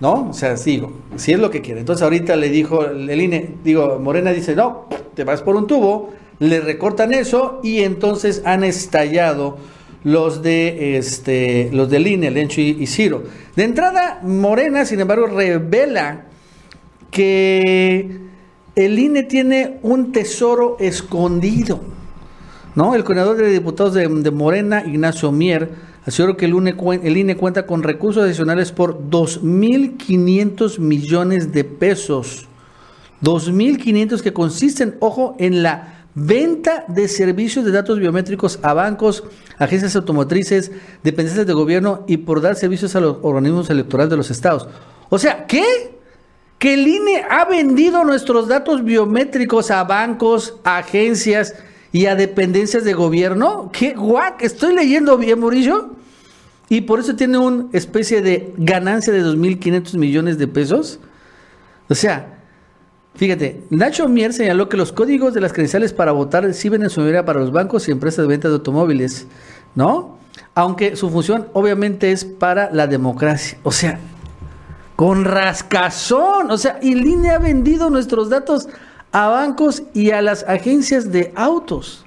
[0.00, 0.30] ¿No?
[0.30, 1.80] O sea, sigo, si es lo que quiere.
[1.80, 6.14] Entonces ahorita le dijo el INE, digo, Morena dice, no, te vas por un tubo,
[6.40, 9.58] le recortan eso y entonces han estallado
[10.02, 13.22] los de este los del INE, Lencho y, y Ciro.
[13.54, 16.24] De entrada, Morena, sin embargo, revela
[17.10, 18.30] que
[18.74, 21.80] el INE tiene un tesoro escondido.
[22.74, 22.94] ¿no?
[22.94, 25.70] El coordinador de diputados de, Morena, Ignacio Mier,
[26.06, 26.54] aseguró que el
[27.02, 32.46] el INE cuenta con recursos adicionales por 2.500 millones de pesos.
[33.22, 39.24] 2.500 que consisten, ojo, en la venta de servicios de datos biométricos a bancos,
[39.58, 44.30] agencias automotrices, dependencias de gobierno y por dar servicios a los organismos electorales de los
[44.30, 44.68] estados.
[45.08, 45.98] O sea, ¿qué?
[46.58, 51.54] Que el INE ha vendido nuestros datos biométricos a bancos, agencias
[51.92, 53.70] y a dependencias de gobierno.
[53.72, 54.42] ¿Qué guac?
[54.42, 55.96] ¿Estoy leyendo bien, Mauricio?
[56.68, 61.00] Y por eso tiene una especie de ganancia de 2.500 millones de pesos.
[61.88, 62.39] O sea,
[63.14, 67.00] fíjate, Nacho Mier señaló que los códigos de las credenciales para votar sirven en su
[67.00, 69.26] mayoría para los bancos y empresas de venta de automóviles,
[69.74, 70.18] ¿no?
[70.54, 73.58] Aunque su función obviamente es para la democracia.
[73.62, 73.98] O sea,
[75.00, 76.50] con rascazón.
[76.50, 78.68] O sea, y línea ha vendido nuestros datos
[79.12, 82.04] a bancos y a las agencias de autos.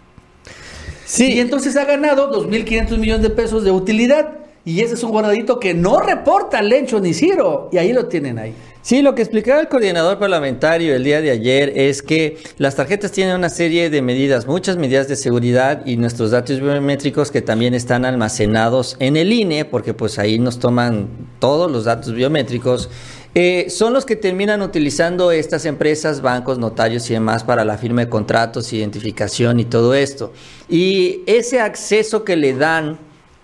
[1.03, 1.33] Sí.
[1.33, 4.33] Y entonces ha ganado 2.500 millones de pesos de utilidad.
[4.63, 7.67] Y ese es un guardadito que no reporta Lencho ni Ciro.
[7.71, 8.53] Y ahí lo tienen ahí.
[8.83, 13.13] Sí, lo que explicaba el coordinador parlamentario el día de ayer es que las tarjetas
[13.13, 17.75] tienen una serie de medidas, muchas medidas de seguridad y nuestros datos biométricos que también
[17.75, 21.07] están almacenados en el INE, porque pues ahí nos toman
[21.39, 22.89] todos los datos biométricos.
[23.35, 28.01] eh, son los que terminan utilizando estas empresas, bancos, notarios y demás para la firma
[28.01, 30.33] de contratos, identificación y todo esto.
[30.67, 32.99] Y ese acceso que le dan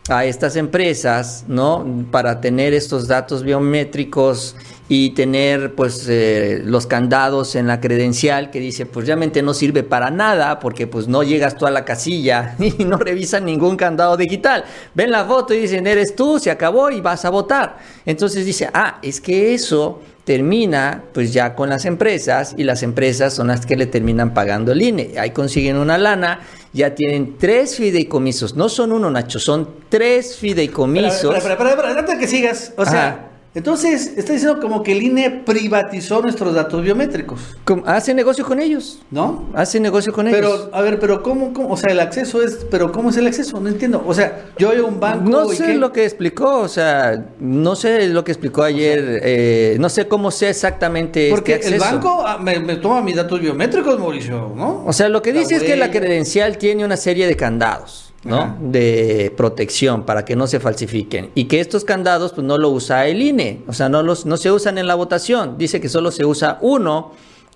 [0.10, 2.06] a estas empresas, ¿no?
[2.12, 4.56] Para tener estos datos biométricos
[4.88, 9.84] y tener, pues, eh, los candados en la credencial que dice, pues, realmente no sirve
[9.84, 14.18] para nada porque, pues, no llegas tú a la casilla y no revisan ningún candado
[14.18, 14.66] digital.
[14.96, 17.78] Ven la foto y dicen, eres tú, se acabó y vas a votar.
[18.06, 23.34] Entonces dice, ah, es que eso termina pues ya con las empresas y las empresas
[23.34, 25.14] son las que le terminan pagando el INE.
[25.20, 26.42] Ahí consiguen una lana,
[26.74, 31.36] ya tienen tres fideicomisos, no son uno, Nacho, son tres fideicomisos.
[31.36, 32.74] Espera, espera, espera, espera, antes de que sigas.
[32.78, 33.29] O sea.
[33.56, 37.40] Entonces está diciendo como que el INE privatizó nuestros datos biométricos,
[37.86, 39.50] Hace negocio con ellos, ¿no?
[39.54, 40.40] hace negocio con ellos.
[40.40, 41.70] Pero, a ver, pero ¿cómo, cómo?
[41.70, 43.60] O sea, el acceso es, pero ¿cómo es el acceso?
[43.60, 44.04] No entiendo.
[44.06, 47.76] O sea, yo voy a un banco No sé lo que explicó, o sea, no
[47.76, 51.96] sé lo que explicó ayer, eh, no sé cómo sé exactamente Porque este el acceso.
[51.96, 54.84] banco ah, me, me toma mis datos biométricos, Mauricio, ¿no?
[54.86, 58.38] O sea, lo que dice es que la credencial tiene una serie de candados, ¿no?
[58.42, 58.58] Ajá.
[58.62, 61.32] De protección para que no se falsifiquen.
[61.36, 63.64] Y que estos candados, pues no lo usa el INE.
[63.68, 65.58] O sea, no, los, no se usan en la votación.
[65.58, 67.14] Dice que solo se usa uno,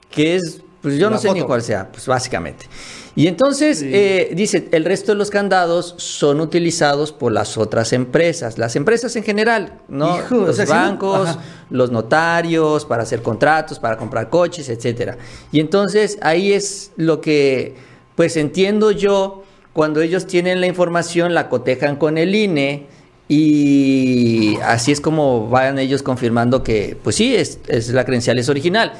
[0.10, 2.66] que es, pues yo La no sé ni cuál sea, pues básicamente.
[3.16, 3.90] Y entonces, Sí.
[3.94, 9.16] eh, dice, el resto de los candados son utilizados por las otras empresas, las empresas
[9.16, 10.18] en general, ¿no?
[10.18, 11.38] Hijo, o los sí, bancos,
[11.70, 15.18] los notarios, para hacer contratos, para comprar coches, etcétera.
[15.52, 17.76] Y entonces ahí es lo que,
[18.16, 19.44] pues entiendo yo,
[19.74, 22.86] cuando ellos tienen la información, la cotejan con el INE
[23.28, 28.50] y así es como van ellos confirmando que, pues sí, es, es la credencial es
[28.50, 28.94] original.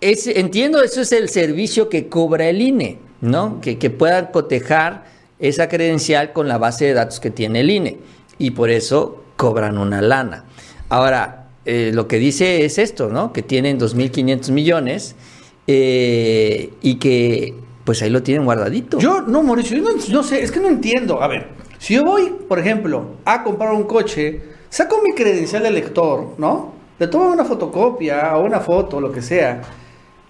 [0.00, 3.60] Entiendo, eso es el servicio que cobra el INE, ¿no?
[3.60, 5.04] Que, que puedan cotejar
[5.38, 7.98] esa credencial con la base de datos que tiene el INE.
[8.38, 10.44] Y por eso cobran una lana.
[10.88, 13.32] Ahora, eh, lo que dice es esto, ¿no?
[13.32, 15.14] Que tienen 2.500 millones
[15.66, 17.54] eh, y que
[17.90, 19.00] pues ahí lo tienen guardadito.
[19.00, 21.20] Yo, no, Mauricio, yo no, no sé, es que no entiendo.
[21.20, 25.72] A ver, si yo voy, por ejemplo, a comprar un coche, saco mi credencial de
[25.72, 26.72] lector, ¿no?
[27.00, 29.60] Le tomo una fotocopia o una foto, lo que sea.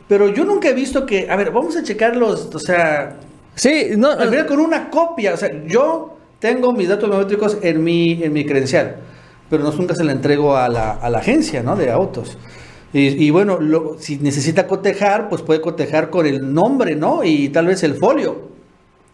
[0.08, 3.18] Pero yo nunca he visto que, a ver, vamos a checar los, o sea,
[3.54, 7.84] Sí, no, al final con una copia, o sea, yo tengo mis datos biométricos en
[7.84, 8.96] mi, en mi credencial,
[9.50, 11.76] pero no nunca se la entrego a la, a la agencia, ¿no?
[11.76, 12.38] De autos.
[12.92, 17.22] Y, y bueno, lo- si necesita cotejar, pues puede cotejar con el nombre, ¿no?
[17.24, 18.48] Y tal vez el folio.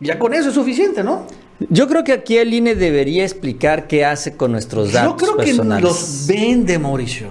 [0.01, 1.27] Ya con eso es suficiente, ¿no?
[1.71, 5.37] yo creo que aquí el INE debería explicar qué hace con nuestros datos Yo creo
[5.39, 5.83] personales.
[5.83, 7.29] que los vende, Mauricio.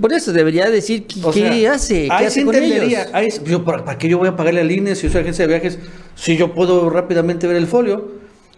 [0.00, 3.00] Por eso debería decir qué, O qué sea, hace, qué ahí hace sí con entendería,
[3.02, 3.14] ellos.
[3.14, 5.52] ahí yo, ¿para, para qué yo voy a pagarle al INE si soy agencia de
[5.54, 5.80] viajes?
[6.14, 8.12] Si yo puedo rápidamente ver el folio.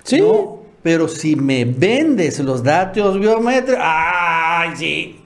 [0.05, 0.21] Sí.
[0.21, 5.17] No, pero si me vendes los datos biométricos, ¡ay, sí!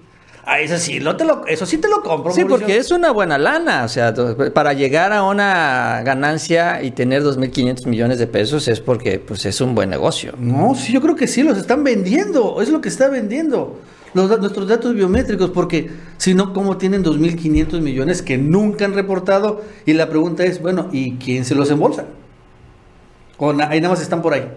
[0.52, 2.32] Ah, eso sí, lo te lo, eso sí te lo compro.
[2.32, 2.58] Sí, Mauricio.
[2.58, 3.84] porque es una buena lana.
[3.84, 4.12] O sea,
[4.52, 9.60] para llegar a una ganancia y tener 2.500 millones de pesos es porque pues, es
[9.60, 10.34] un buen negocio.
[10.40, 12.60] No, sí, yo creo que sí, los están vendiendo.
[12.60, 13.78] Es lo que está vendiendo.
[14.12, 19.62] Los, nuestros datos biométricos, porque si no, ¿cómo tienen 2.500 millones que nunca han reportado?
[19.86, 22.06] Y la pregunta es, bueno, ¿y quién se los embolsa?
[23.36, 24.48] O na- ahí nada más están por ahí.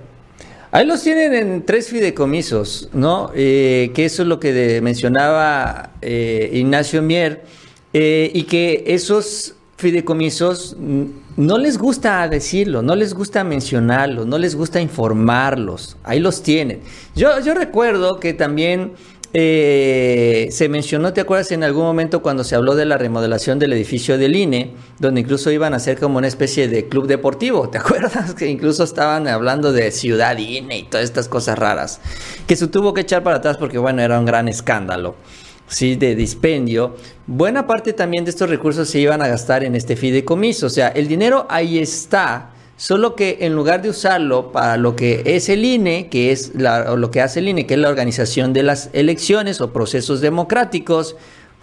[0.74, 3.30] Ahí los tienen en tres fideicomisos, ¿no?
[3.36, 7.44] Eh, que eso es lo que mencionaba eh, Ignacio Mier,
[7.94, 10.76] eh, y que esos fideicomisos
[11.38, 15.96] no les gusta decirlo, no les gusta mencionarlo, no les gusta informarlos.
[16.04, 16.80] Ahí los tienen.
[17.16, 18.94] Yo, yo recuerdo que también
[19.36, 23.74] eh, se mencionó, ¿te acuerdas en algún momento cuando se habló de la remodelación del
[23.74, 27.68] edificio del INE, donde incluso iban a ser como una especie de club deportivo?
[27.70, 28.36] ¿Te acuerdas?
[28.36, 32.00] Que incluso estaban hablando de ciudad INE y todas estas cosas raras,
[32.46, 35.16] que se tuvo que echar para atrás porque, bueno, era un gran escándalo.
[35.68, 36.96] Sí, de dispendio.
[37.26, 40.68] Buena parte también de estos recursos se iban a gastar en este fideicomiso.
[40.68, 45.22] O sea, el dinero ahí está, Solo que en lugar de usarlo para lo que
[45.26, 47.90] es el INE, que es la- o lo que hace el INE, que es la
[47.90, 51.16] organización de las elecciones o procesos democráticos,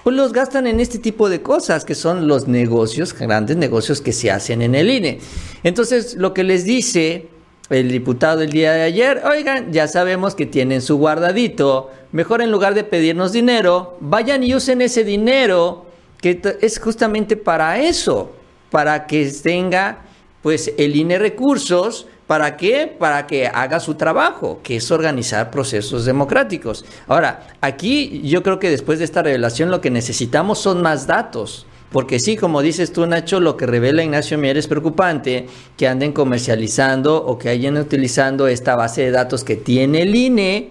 [0.04, 4.12] pues los gastan en este tipo de cosas, que son los negocios, grandes negocios que
[4.12, 5.18] se hacen en el INE.
[5.62, 7.28] Entonces, lo que les dice
[7.68, 12.50] el diputado el día de ayer, oigan, ya sabemos que tienen su guardadito, mejor en
[12.50, 15.86] lugar de pedirnos dinero, vayan y usen ese dinero,
[16.20, 18.32] que es justamente para eso,
[18.70, 20.06] para que tenga
[20.42, 22.86] pues el INE recursos, ¿para qué?
[22.86, 26.84] Para que haga su trabajo, que es organizar procesos democráticos.
[27.06, 31.66] Ahora, aquí yo creo que después de esta revelación lo que necesitamos son más datos.
[31.90, 36.12] Porque sí, como dices tú, Nacho, lo que revela Ignacio Mier es preocupante, que anden
[36.12, 40.70] comercializando o que hayan utilizando esta base de datos que tiene el INE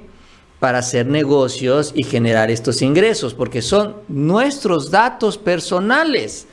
[0.59, 6.47] para hacer negocios y generar estos ingresos, porque son nuestros datos personales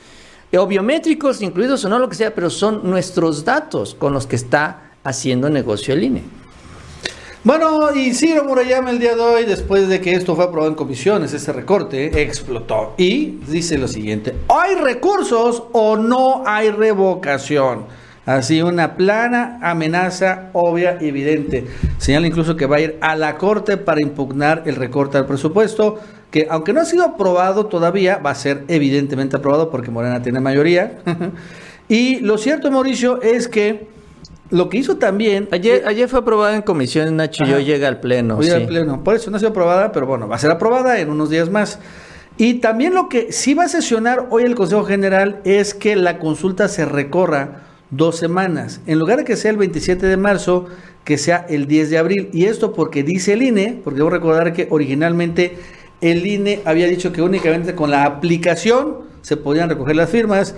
[0.55, 4.35] o biométricos incluidos o no lo que sea, pero son nuestros datos con los que
[4.35, 6.23] está haciendo negocio el INE.
[7.43, 10.75] Bueno, y Ciro Murayama el día de hoy, después de que esto fue aprobado en
[10.75, 12.93] comisiones, ese recorte explotó.
[12.97, 17.85] Y dice lo siguiente, ¿hay recursos o no hay revocación?
[18.25, 21.65] Así una plana amenaza obvia y evidente.
[21.97, 26.01] Señala incluso que va a ir a la corte para impugnar el recorte al presupuesto,
[26.31, 30.39] que aunque no ha sido aprobado todavía, va a ser evidentemente aprobado porque Morena tiene
[30.39, 30.99] mayoría.
[31.89, 33.87] y lo cierto, Mauricio, es que
[34.49, 35.47] lo que hizo también...
[35.51, 38.41] Ayer, ayer fue aprobado en comisión, Nacho, y hoy llega al pleno.
[38.41, 38.49] Sí.
[38.51, 39.03] al pleno.
[39.03, 41.49] Por eso no ha sido aprobada, pero bueno, va a ser aprobada en unos días
[41.49, 41.79] más.
[42.37, 46.19] Y también lo que sí va a sesionar hoy el Consejo General es que la
[46.19, 48.81] consulta se recorra dos semanas.
[48.85, 50.67] En lugar de que sea el 27 de marzo,
[51.03, 52.29] que sea el 10 de abril.
[52.33, 55.57] Y esto porque dice el INE, porque debo recordar que originalmente
[56.01, 60.55] el INE había dicho que únicamente con la aplicación se podían recoger las firmas.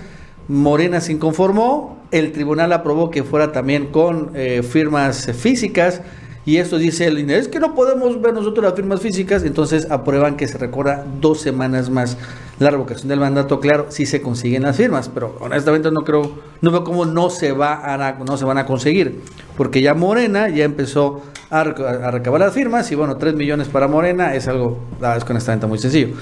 [0.48, 6.02] Morena se inconformó, el tribunal aprobó que fuera también con eh, firmas físicas
[6.46, 9.90] y esto dice el INE, es que no podemos ver nosotros las firmas físicas, entonces
[9.90, 12.16] aprueban que se recorra dos semanas más
[12.58, 16.70] la revocación del mandato, claro, si se consiguen las firmas, pero honestamente no creo, no
[16.70, 19.20] veo cómo no se, va a, no se van a conseguir,
[19.56, 23.68] porque ya Morena ya empezó a, rec- a recabar las firmas y bueno, 3 millones
[23.68, 24.78] para Morena es algo,
[25.16, 26.14] es honestamente muy sencillo.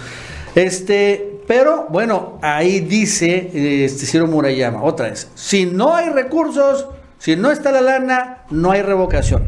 [0.55, 6.87] Este, pero bueno, ahí dice este Ciro Murayama, otra vez, si no hay recursos,
[7.19, 9.43] si no está la lana, no hay revocación.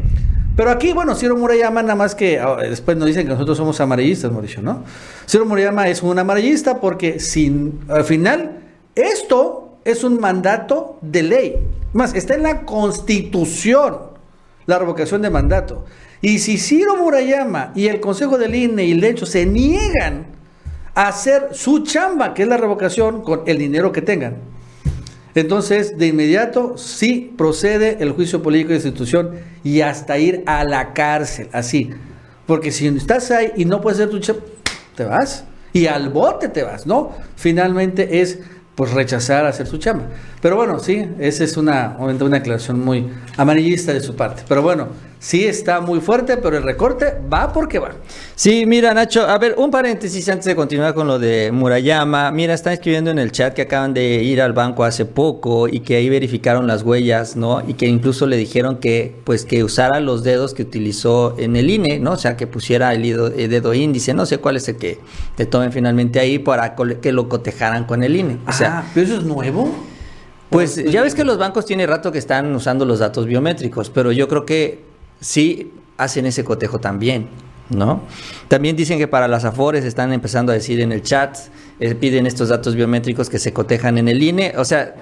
[0.56, 3.80] Pero aquí, bueno, Ciro Murayama, nada más que ah, después nos dicen que nosotros somos
[3.80, 4.84] amarillistas, Mauricio, ¿no?
[5.26, 8.58] Ciro Murayama es un amarillista porque sin, al final,
[8.94, 11.56] esto es un mandato de ley.
[11.92, 14.10] Más, está en la constitución
[14.66, 15.84] la revocación de mandato.
[16.22, 20.26] Y si Ciro Murayama y el Consejo del INE y el hecho se niegan
[20.94, 24.36] a hacer su chamba, que es la revocación, con el dinero que tengan,
[25.34, 29.30] entonces de inmediato sí procede el juicio político de institución
[29.62, 31.90] y hasta ir a la cárcel, así.
[32.46, 34.42] Porque si estás ahí y no puedes hacer tu chamba,
[34.96, 35.44] te vas.
[35.72, 37.12] Y al bote te vas, ¿no?
[37.36, 38.40] Finalmente es
[38.74, 40.06] pues rechazar hacer su chamba.
[40.40, 44.42] Pero bueno, sí, esa es una, una declaración muy amarillista de su parte.
[44.48, 44.88] Pero bueno,
[45.20, 47.90] sí está muy fuerte, pero el recorte va porque va.
[48.34, 52.32] Sí, mira, Nacho, a ver, un paréntesis antes de continuar con lo de Murayama.
[52.32, 55.80] Mira, están escribiendo en el chat que acaban de ir al banco hace poco y
[55.80, 57.62] que ahí verificaron las huellas, ¿no?
[57.68, 61.68] Y que incluso le dijeron que, pues, que usara los dedos que utilizó en el
[61.68, 62.12] INE, ¿no?
[62.12, 64.98] O sea, que pusiera el dedo, el dedo índice, no sé cuál es el que
[65.36, 68.38] te tomen finalmente ahí para que lo cotejaran con el INE.
[68.48, 69.70] O sea, ah, pero eso es nuevo.
[70.48, 74.12] pues ya ves que los bancos tiene rato que están usando los datos biométricos, pero
[74.12, 74.89] yo creo que
[75.20, 77.28] sí hacen ese cotejo también,
[77.68, 78.02] ¿no?
[78.48, 81.36] También dicen que para las afores están empezando a decir en el chat,
[81.78, 84.94] eh, piden estos datos biométricos que se cotejan en el INE, o sea,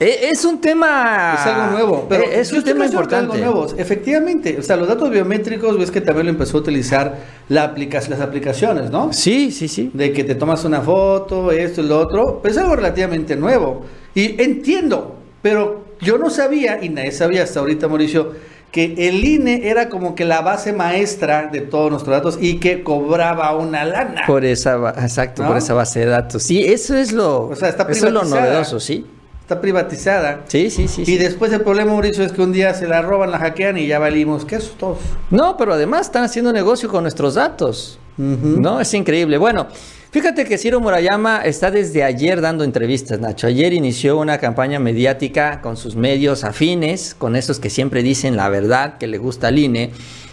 [0.00, 1.34] e, es un tema.
[1.38, 3.36] Es algo nuevo, pero e, es un tema importante.
[3.36, 3.74] Algo nuevo.
[3.76, 7.18] Efectivamente, o sea, los datos biométricos, ves que también lo empezó a utilizar
[7.50, 9.12] la aplica las aplicaciones, ¿no?
[9.12, 9.90] Sí, sí, sí.
[9.92, 13.84] De que te tomas una foto, esto y lo otro, pero es algo relativamente nuevo.
[14.14, 18.32] Y entiendo, pero yo no sabía, y nadie sabía hasta ahorita, Mauricio,
[18.70, 22.82] que el INE era como que la base maestra de todos nuestros datos y que
[22.82, 24.22] cobraba una lana.
[24.26, 26.42] Por esa, exacto, por esa base de datos.
[26.42, 29.04] Sí, eso es lo, o sea, está eso es lo novedoso, sí
[29.50, 30.42] está privatizada.
[30.46, 31.02] Sí, sí, sí.
[31.04, 33.88] Y después el problema, Mauricio, es que un día se la roban, la hackean y
[33.88, 34.44] ya valimos.
[34.44, 34.98] ¿Qué es todos?
[35.28, 37.98] No, pero además están haciendo negocio con nuestros datos.
[38.16, 39.38] No, es increíble.
[39.38, 39.66] Bueno,
[40.10, 43.46] fíjate que Ciro Murayama está desde ayer dando entrevistas, Nacho.
[43.46, 48.48] Ayer inició una campaña mediática con sus medios afines, con esos que siempre dicen la
[48.48, 49.90] verdad, que le gusta al INE.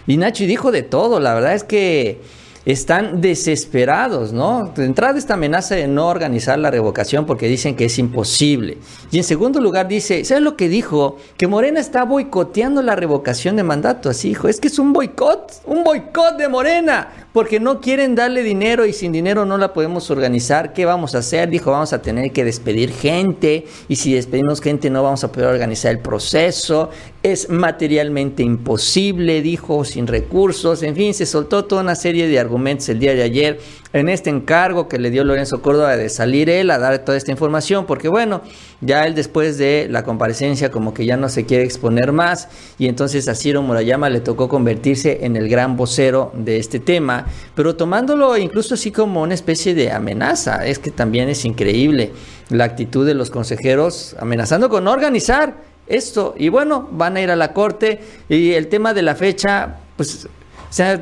[0.08, 1.20] Y Nacho dijo de todo.
[1.20, 2.22] La verdad es que
[2.68, 4.74] están desesperados, ¿no?
[4.76, 8.78] De entrada esta amenaza de no organizar la revocación porque dicen que es imposible.
[9.10, 11.16] Y en segundo lugar dice, ¿sabes lo que dijo?
[11.38, 14.10] Que Morena está boicoteando la revocación de mandato.
[14.10, 18.42] Así dijo, es que es un boicot, un boicot de Morena, porque no quieren darle
[18.42, 20.74] dinero y sin dinero no la podemos organizar.
[20.74, 21.52] ¿Qué vamos a hacer?
[21.52, 25.50] Dijo, vamos a tener que despedir gente y si despedimos gente no vamos a poder
[25.50, 26.90] organizar el proceso.
[27.22, 30.82] Es materialmente imposible, dijo, sin recursos.
[30.82, 33.60] En fin, se soltó toda una serie de argumentos el día de ayer
[33.94, 37.32] en este encargo que le dio Lorenzo Córdoba de salir él a dar toda esta
[37.32, 38.42] información, porque bueno,
[38.82, 42.88] ya él después de la comparecencia como que ya no se quiere exponer más y
[42.88, 47.76] entonces a Ciro Murayama le tocó convertirse en el gran vocero de este tema, pero
[47.76, 52.12] tomándolo incluso así como una especie de amenaza, es que también es increíble
[52.50, 55.56] la actitud de los consejeros amenazando con organizar
[55.88, 59.78] esto y bueno, van a ir a la corte y el tema de la fecha,
[59.96, 61.02] pues, o sea,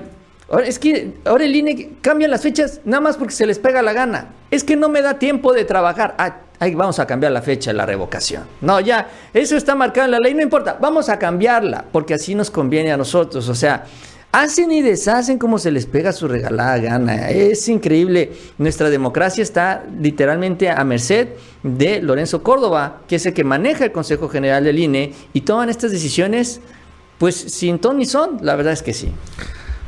[0.63, 3.93] es que ahora el INE cambia las fechas nada más porque se les pega la
[3.93, 4.33] gana.
[4.51, 6.13] Es que no me da tiempo de trabajar.
[6.19, 8.43] Ah, ahí vamos a cambiar la fecha de la revocación.
[8.61, 12.35] No, ya, eso está marcado en la ley, no importa, vamos a cambiarla porque así
[12.35, 13.49] nos conviene a nosotros.
[13.49, 13.85] O sea,
[14.35, 17.29] hacen y deshacen como se les pega su regalada gana.
[17.29, 18.33] Es increíble.
[18.57, 21.29] Nuestra democracia está literalmente a merced
[21.63, 25.69] de Lorenzo Córdoba, que es el que maneja el Consejo General del INE y toman
[25.69, 26.59] estas decisiones
[27.17, 28.39] pues sin ton ni son.
[28.41, 29.09] La verdad es que sí.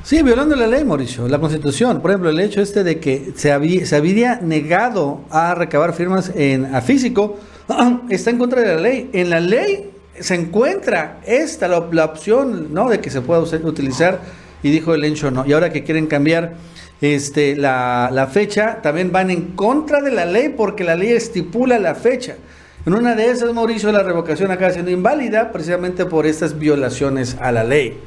[0.03, 1.99] Sí, violando la ley, Mauricio, la constitución.
[1.99, 6.79] Por ejemplo, el hecho este de que se, había, negado a recabar firmas en, a
[6.79, 7.37] físico
[8.09, 9.09] está en contra de la ley.
[9.11, 12.89] En la ley se encuentra esta, la, opción ¿no?
[12.89, 14.21] de que se pueda utilizar,
[14.63, 15.45] y dijo el hecho no.
[15.45, 16.55] Y ahora que quieren cambiar
[17.01, 21.79] este, la, la fecha, también van en contra de la ley porque la ley estipula
[21.79, 22.35] la fecha.
[22.85, 27.51] En una de esas, Mauricio, la revocación acaba siendo inválida precisamente por estas violaciones a
[27.51, 27.99] la ley.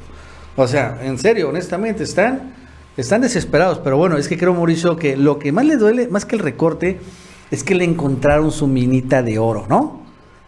[0.55, 2.53] O sea, en serio, honestamente, están,
[2.97, 3.79] están desesperados.
[3.79, 6.41] Pero bueno, es que creo, Mauricio, que lo que más le duele, más que el
[6.41, 6.99] recorte,
[7.51, 10.00] es que le encontraron su minita de oro, ¿no?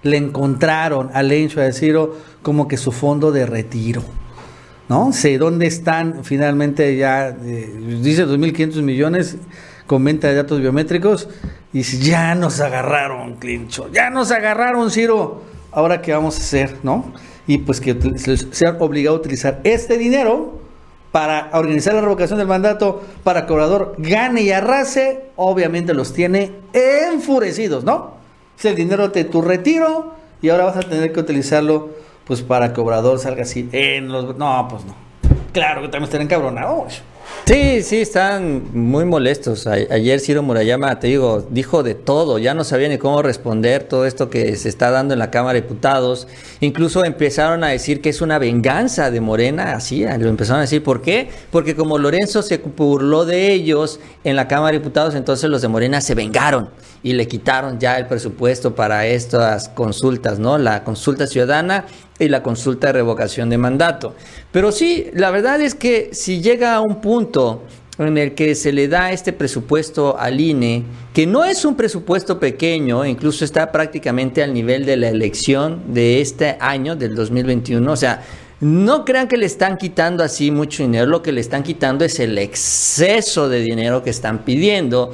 [0.03, 4.03] Le encontraron al Lencho de Ciro como que su fondo de retiro.
[4.89, 5.13] ¿No?
[5.13, 9.37] Sé dónde están finalmente ya, eh, dice 2.500 millones
[9.87, 11.29] con venta de datos biométricos.
[11.71, 15.41] Y dice, ya nos agarraron, Clincho, ya nos agarraron, Ciro.
[15.71, 17.13] Ahora, ¿qué vamos a hacer, no?
[17.47, 17.95] y pues que
[18.51, 20.59] sean obligados a utilizar este dinero
[21.11, 26.53] para organizar la revocación del mandato para que Obrador gane y arrase, obviamente los tiene
[26.73, 28.22] enfurecidos, ¿no?
[28.57, 31.89] Es el dinero de tu retiro y ahora vas a tener que utilizarlo
[32.25, 34.37] pues para que Obrador salga así en los...
[34.37, 34.95] No, pues no.
[35.51, 37.01] Claro que también están encabronados.
[37.45, 39.67] Sí, sí, están muy molestos.
[39.67, 44.05] ayer Ciro Murayama, te digo, dijo de todo, ya no sabía ni cómo responder todo
[44.05, 46.27] esto que se está dando en la Cámara de Diputados.
[46.61, 50.83] Incluso empezaron a decir que es una venganza de Morena, así, lo empezaron a decir,
[50.83, 51.29] ¿por qué?
[51.51, 55.67] Porque como Lorenzo se burló de ellos en la Cámara de Diputados, entonces los de
[55.67, 56.69] Morena se vengaron
[57.03, 60.57] y le quitaron ya el presupuesto para estas consultas, ¿no?
[60.57, 61.85] La consulta ciudadana
[62.19, 64.15] y la consulta de revocación de mandato.
[64.51, 67.63] Pero sí, la verdad es que si llega a un punto
[67.97, 72.39] en el que se le da este presupuesto al INE, que no es un presupuesto
[72.39, 77.95] pequeño, incluso está prácticamente al nivel de la elección de este año, del 2021, o
[77.95, 78.23] sea,
[78.61, 82.19] no crean que le están quitando así mucho dinero, lo que le están quitando es
[82.19, 85.13] el exceso de dinero que están pidiendo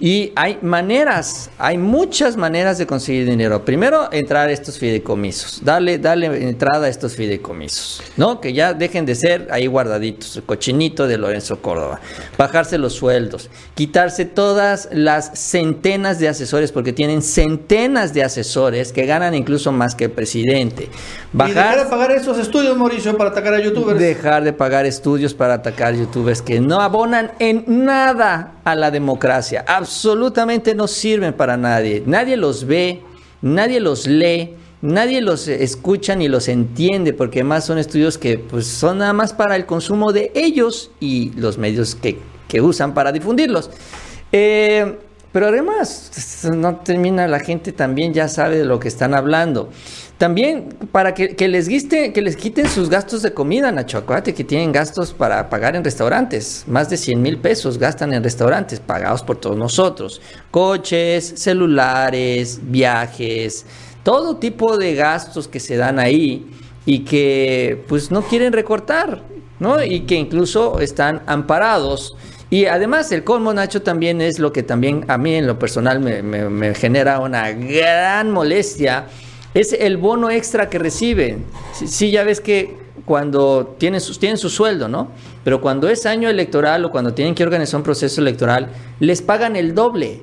[0.00, 3.64] Y hay maneras, hay muchas maneras de conseguir dinero.
[3.64, 8.40] Primero, entrar a estos fideicomisos, darle, darle entrada a estos fideicomisos, ¿no?
[8.40, 12.00] Que ya dejen de ser ahí guardaditos, el cochinito de Lorenzo Córdoba.
[12.36, 19.04] Bajarse los sueldos, quitarse todas las centenas de asesores, porque tienen centenas de asesores que
[19.04, 20.88] ganan incluso más que el presidente.
[21.32, 23.98] Bajar, y dejar de pagar esos estudios, Mauricio, para atacar a youtubers.
[23.98, 29.64] Dejar de pagar estudios para atacar youtubers que no abonan en nada a la democracia.
[29.66, 32.02] Absolutamente no sirven para nadie.
[32.04, 33.00] Nadie los ve,
[33.40, 38.66] nadie los lee, nadie los escucha ni los entiende, porque además son estudios que pues,
[38.66, 42.18] son nada más para el consumo de ellos y los medios que,
[42.60, 43.70] usan para difundirlos.
[44.32, 44.98] Eh,
[45.32, 46.10] pero además,
[46.52, 49.70] no termina la gente también ya sabe de lo que están hablando.
[50.16, 53.98] También para que, les guiste, que les quiten sus gastos de comida, Nacho.
[53.98, 56.64] Acuérdate que tienen gastos para pagar en restaurantes.
[56.66, 60.20] Más de 100 mil pesos gastan en restaurantes, pagados por todos nosotros.
[60.50, 63.64] Coches, celulares, viajes,
[64.02, 66.50] todo tipo de gastos que se dan ahí
[66.84, 69.22] y que pues no quieren recortar,
[69.60, 69.84] ¿no?
[69.84, 72.16] Y que incluso están amparados.
[72.50, 76.00] Y además el colmo, Nacho, también es lo que también a mí en lo personal
[76.00, 79.06] me, genera una gran molestia
[79.54, 81.44] es el bono extra que reciben.
[81.72, 85.08] Sí, ya ves que cuando tienen su, tienen su sueldo, ¿no?
[85.44, 88.68] Pero cuando es año electoral o cuando tienen que organizar un proceso electoral,
[89.00, 90.22] les pagan el doble.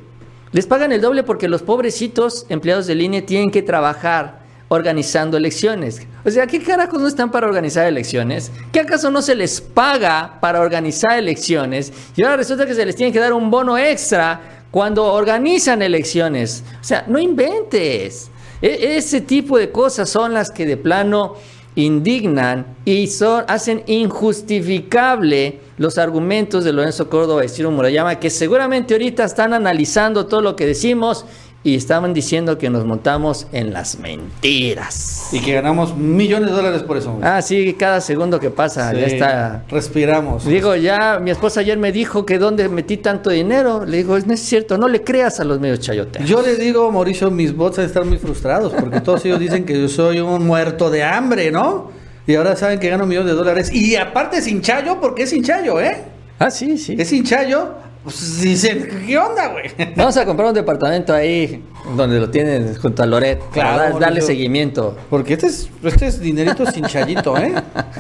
[0.52, 6.02] Les pagan el doble porque los pobrecitos empleados de línea tienen que trabajar organizando elecciones.
[6.24, 8.52] O sea, ¿qué carajos no están para organizar elecciones?
[8.72, 11.94] ¿Qué acaso no se les paga para organizar elecciones?
[12.16, 14.42] Y ahora resulta que se les tiene que dar un bono extra
[14.72, 16.64] cuando organizan elecciones.
[16.82, 18.30] O sea, no inventes.
[18.62, 21.36] E, ese tipo de cosas son las que de plano
[21.76, 28.94] indignan y son, hacen injustificable los argumentos de Lorenzo Córdoba y Ciro Murayama, que seguramente
[28.94, 31.26] ahorita están analizando todo lo que decimos
[31.66, 35.30] y estaban diciendo que nos montamos en las mentiras.
[35.32, 37.18] Y que ganamos millones de dólares por eso.
[37.24, 39.64] Ah, sí, cada segundo que pasa ya está.
[39.68, 40.46] Respiramos.
[40.46, 43.84] Digo, ya mi esposa ayer me dijo que dónde metí tanto dinero.
[43.84, 46.24] Le digo, no es cierto, no le creas a los medios chayotes.
[46.30, 49.90] Yo le digo, Mauricio, mis bots están muy frustrados porque todos ellos dicen que yo
[49.90, 51.90] soy un muerto de hambre, ¿no?
[52.28, 53.74] Y ahora saben que gano millones de dólares.
[53.74, 56.04] Y aparte sin chayo, porque es sin chayo, ¿eh?
[56.38, 56.96] Ah, sí, sí.
[57.00, 58.64] Es sin chayo pues
[59.08, 59.66] ¿qué onda, güey?
[59.96, 61.66] Vamos a comprar un departamento ahí
[61.98, 64.96] donde lo tienen junto a Loret para darle seguimiento.
[65.10, 67.56] Porque este es, este es dinerito sin chayito, ¿eh?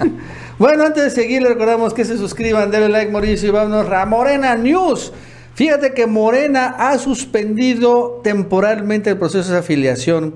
[0.59, 4.05] bueno, antes de seguir, le recordamos que se suscriban, denle like, Mauricio, y vámonos a
[4.05, 5.11] Morena News.
[5.55, 10.35] Fíjate que Morena ha suspendido temporalmente el proceso de afiliación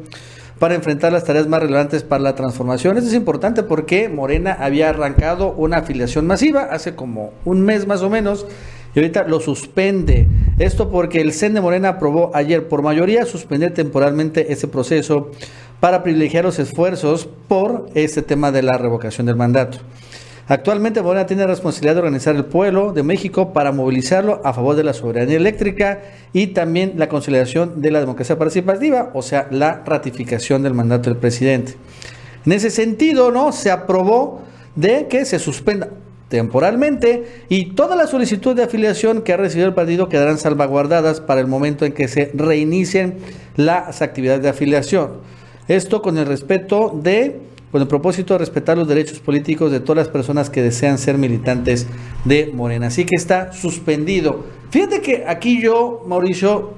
[0.57, 2.97] para enfrentar las tareas más relevantes para la transformación.
[2.97, 8.01] Esto es importante porque Morena había arrancado una afiliación masiva hace como un mes más
[8.01, 8.47] o menos
[8.93, 10.27] y ahorita lo suspende.
[10.57, 15.31] Esto porque el CEN de Morena aprobó ayer por mayoría suspender temporalmente ese proceso
[15.79, 19.79] para privilegiar los esfuerzos por este tema de la revocación del mandato.
[20.47, 24.75] Actualmente Morena tiene la responsabilidad de organizar el pueblo de México para movilizarlo a favor
[24.75, 26.01] de la soberanía eléctrica
[26.33, 31.19] y también la consolidación de la democracia participativa, o sea, la ratificación del mandato del
[31.19, 31.75] presidente.
[32.47, 33.51] En ese sentido, ¿no?
[33.51, 34.41] Se aprobó
[34.75, 35.89] de que se suspenda
[36.29, 41.41] temporalmente y todas las solicitudes de afiliación que ha recibido el partido quedarán salvaguardadas para
[41.41, 43.17] el momento en que se reinicien
[43.57, 45.13] las actividades de afiliación.
[45.67, 47.39] Esto con el respeto de,
[47.71, 51.17] con el propósito de respetar los derechos políticos de todas las personas que desean ser
[51.17, 51.87] militantes
[52.25, 52.87] de Morena.
[52.87, 54.45] Así que está suspendido.
[54.69, 56.73] Fíjate que aquí yo, Mauricio,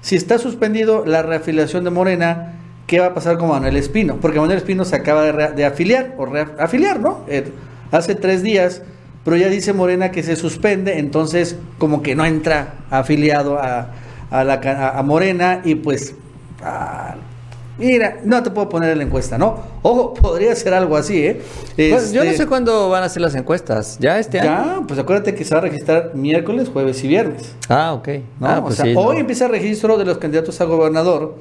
[0.00, 2.54] si está suspendido la reafiliación de Morena,
[2.86, 4.16] ¿qué va a pasar con Manuel Espino?
[4.20, 7.24] Porque Manuel Espino se acaba de, afiliar, o reafiliar, ¿no?
[7.28, 7.44] Eh,
[7.92, 8.82] hace tres días
[9.24, 13.92] pero ya dice Morena que se suspende, entonces como que no entra afiliado a,
[14.30, 16.14] a, la, a, Morena y pues,
[17.78, 19.60] mira, no te puedo poner la encuesta, ¿no?
[19.82, 21.40] Ojo, podría ser algo así, ¿eh?
[21.76, 24.50] Pues yo no este sé cuándo van a hacer las encuestas, ¿ya este año?
[24.50, 27.54] Ya, pues acuérdate que se va a registrar miércoles, jueves y viernes.
[27.68, 28.08] Ah, ok.
[28.40, 31.38] Ah, pues o sea, hoy empieza el registro de los candidatos a gobernador,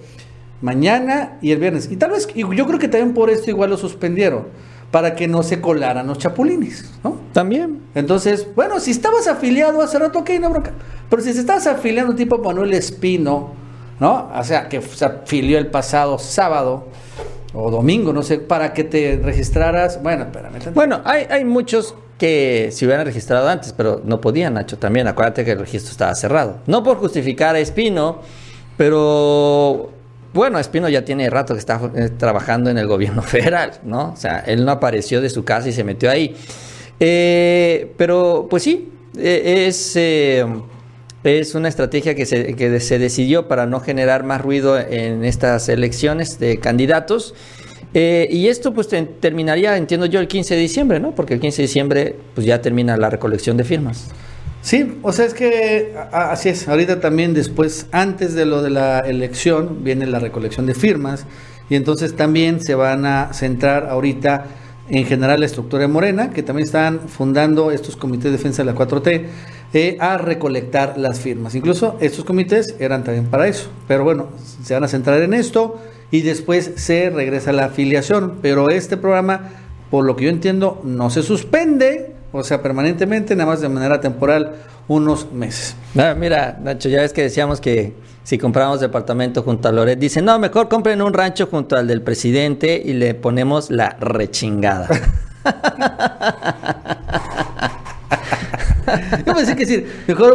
[0.62, 1.89] mañana y el viernes.
[1.91, 4.45] Y tal vez, y yo creo que también por esto igual lo suspendieron
[4.92, 7.18] para que no se colaran los chapulines, ¿no?
[7.32, 7.82] También.
[7.96, 10.72] Entonces, bueno, si estabas afiliado hace rato, ok, no bronca.
[11.10, 13.54] Pero si se estabas afiliando tipo Manuel Espino,
[14.00, 14.30] ¿no?
[14.36, 16.88] O sea, que se afilió el pasado sábado
[17.54, 20.02] o domingo, no sé, para que te registraras.
[20.04, 20.74] Bueno, espérame.
[20.74, 25.08] Bueno, hay, hay muchos que se hubieran registrado antes, pero no podían, Nacho, también.
[25.08, 26.58] Acuérdate que el registro estaba cerrado.
[26.68, 28.20] No por justificar a Espino,
[28.78, 29.89] pero
[30.34, 34.12] bueno, Espino ya tiene rato que está eh, trabajando en el gobierno federal, ¿no?
[34.12, 36.36] O sea, él no apareció de su casa y se metió ahí.
[37.00, 39.96] Eh, pero, pues sí, eh, es
[41.24, 45.70] Es una estrategia que se, que se decidió para no generar más ruido en estas
[45.70, 47.36] elecciones de candidatos.
[47.94, 51.14] Eh, y esto pues terminaría, entiendo yo, el 15 de diciembre, ¿no?
[51.14, 54.08] Porque el 15 de diciembre pues ya termina la recolección de firmas.
[54.62, 56.68] Sí, o sea, es que así es.
[56.68, 61.26] Ahorita también después, antes de lo de la elección, viene la recolección de firmas
[61.70, 64.45] y entonces también se van a centrar ahorita
[64.89, 68.72] en general la estructura de Morena, que también están fundando estos comités de defensa de
[68.72, 69.26] la 4T,
[69.74, 71.55] eh, a recolectar las firmas.
[71.55, 73.70] Incluso estos comités eran también para eso.
[73.88, 74.28] Pero bueno,
[74.64, 75.80] se van a centrar en esto
[76.12, 78.39] y después se regresa la afiliación.
[78.41, 79.49] Pero este programa,
[79.89, 84.00] por lo que yo entiendo, no se suspende o sea, permanentemente, nada más de manera
[84.00, 84.56] temporal,
[84.88, 85.76] unos meses.
[85.98, 90.26] Ah, mira, Nacho, ya ves que decíamos que si compramos departamento junto a Loret, dicen,
[90.26, 94.88] no, mejor compren un rancho junto al del presidente y le ponemos la rechingada.
[99.26, 100.34] Yo pensé que decir, mejor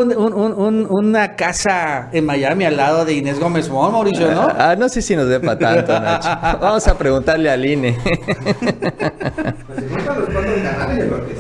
[0.91, 4.49] una casa en Miami al lado de Inés Gómez Mon, Mauricio, ¿no?
[4.57, 6.29] Ah, no sé si nos dé para tanto, Nacho.
[6.61, 7.97] Vamos a preguntarle al INE.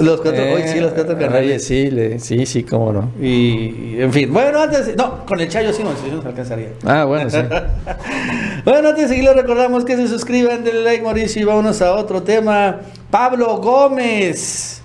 [0.00, 1.64] los cuatro hoy sí, los cuatro canales.
[1.64, 3.10] sí, sí, sí, cómo no.
[3.20, 6.68] Y, en fin, bueno, antes, no, con el Chayo sí no, se alcanzaría.
[6.84, 7.38] Ah, bueno, sí.
[8.64, 12.22] bueno, antes de seguir, recordamos que se suscriban, denle like, Mauricio, y vámonos a otro
[12.22, 12.80] tema.
[13.10, 14.82] Pablo Gómez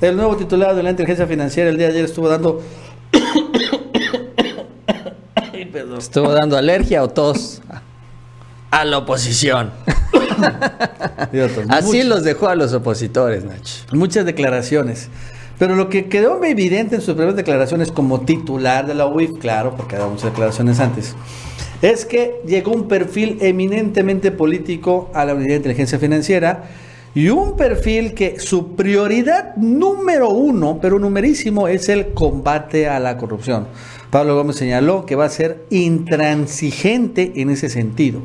[0.00, 2.62] el nuevo titular de la inteligencia financiera el día de ayer estuvo dando.
[5.98, 7.60] Estuvo dando alergia o tos
[8.70, 9.70] a la oposición.
[11.68, 13.84] Así los dejó a los opositores, Nacho.
[13.92, 15.08] Muchas declaraciones.
[15.58, 19.74] Pero lo que quedó evidente en sus primeras declaraciones como titular de la UIF, claro,
[19.76, 21.16] porque ha dado muchas declaraciones antes,
[21.82, 26.64] es que llegó un perfil eminentemente político a la unidad de inteligencia financiera
[27.14, 33.16] y un perfil que su prioridad número uno, pero numerísimo, es el combate a la
[33.16, 33.66] corrupción.
[34.10, 38.22] Pablo Gómez señaló que va a ser intransigente en ese sentido,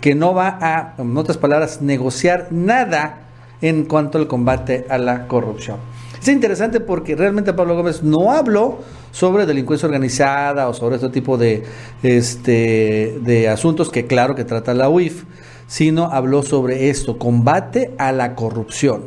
[0.00, 3.20] que no va a, en otras palabras, negociar nada
[3.62, 5.78] en cuanto al combate a la corrupción.
[6.20, 8.78] Es interesante porque realmente Pablo Gómez no habló
[9.10, 11.64] sobre delincuencia organizada o sobre este tipo de,
[12.02, 15.24] este, de asuntos que claro que trata la UIF
[15.66, 19.06] sino habló sobre esto, combate a la corrupción.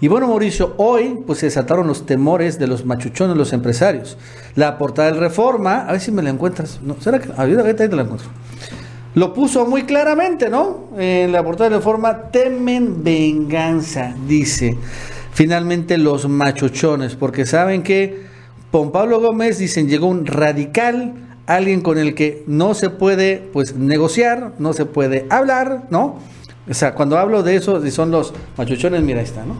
[0.00, 4.18] Y bueno, Mauricio, hoy pues se desataron los temores de los machuchones, los empresarios.
[4.56, 6.80] La portada del Reforma, a ver si me la encuentras.
[6.82, 7.30] No, ¿Será que?
[7.36, 8.28] A ver, te la encuentro.
[9.14, 10.88] Lo puso muy claramente, ¿no?
[10.98, 14.76] En la portada de Reforma, temen venganza, dice.
[15.34, 18.26] Finalmente los machuchones, porque saben que
[18.72, 23.74] con Pablo Gómez, dicen, llegó un radical alguien con el que no se puede pues
[23.76, 26.18] negociar, no se puede hablar, ¿no?
[26.68, 29.56] O sea, cuando hablo de eso, son los machuchones, mira, está, ¿no?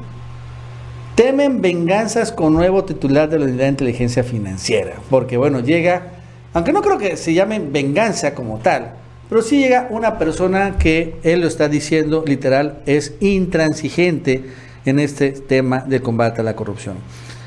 [1.16, 6.12] Temen venganzas con nuevo titular de la Unidad de Inteligencia Financiera, porque bueno, llega,
[6.54, 8.94] aunque no creo que se llame venganza como tal,
[9.28, 14.44] pero sí llega una persona que él lo está diciendo literal, es intransigente
[14.84, 16.96] en este tema de combate a la corrupción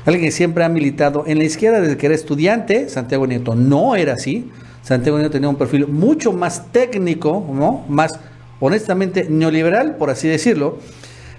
[0.06, 2.88] alguien que siempre ha militado en la izquierda desde que era estudiante.
[2.88, 4.50] Santiago Nieto no era así.
[4.82, 7.84] Santiago Nieto tenía un perfil mucho más técnico, ¿no?
[7.88, 8.18] más
[8.60, 10.78] honestamente neoliberal, por así decirlo.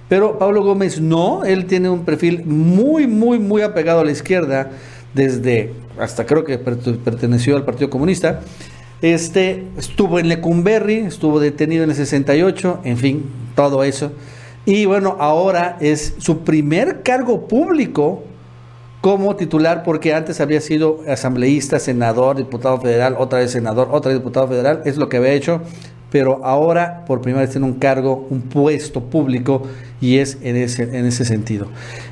[0.10, 4.72] Pero Pablo Gómez no, él tiene un perfil muy, muy, muy apegado a la izquierda,
[5.14, 8.42] desde hasta creo que perteneció al Partido Comunista.
[9.02, 14.12] Este estuvo en Lecumberri, estuvo detenido en el 68, en fin, todo eso.
[14.66, 18.24] Y bueno, ahora es su primer cargo público
[19.02, 24.20] como titular porque antes había sido asambleísta, senador, diputado federal, otra vez senador, otra vez
[24.20, 25.62] diputado federal, es lo que había hecho,
[26.12, 29.64] pero ahora por primera vez tiene un cargo, un puesto público
[30.02, 31.68] y es en ese, en ese sentido.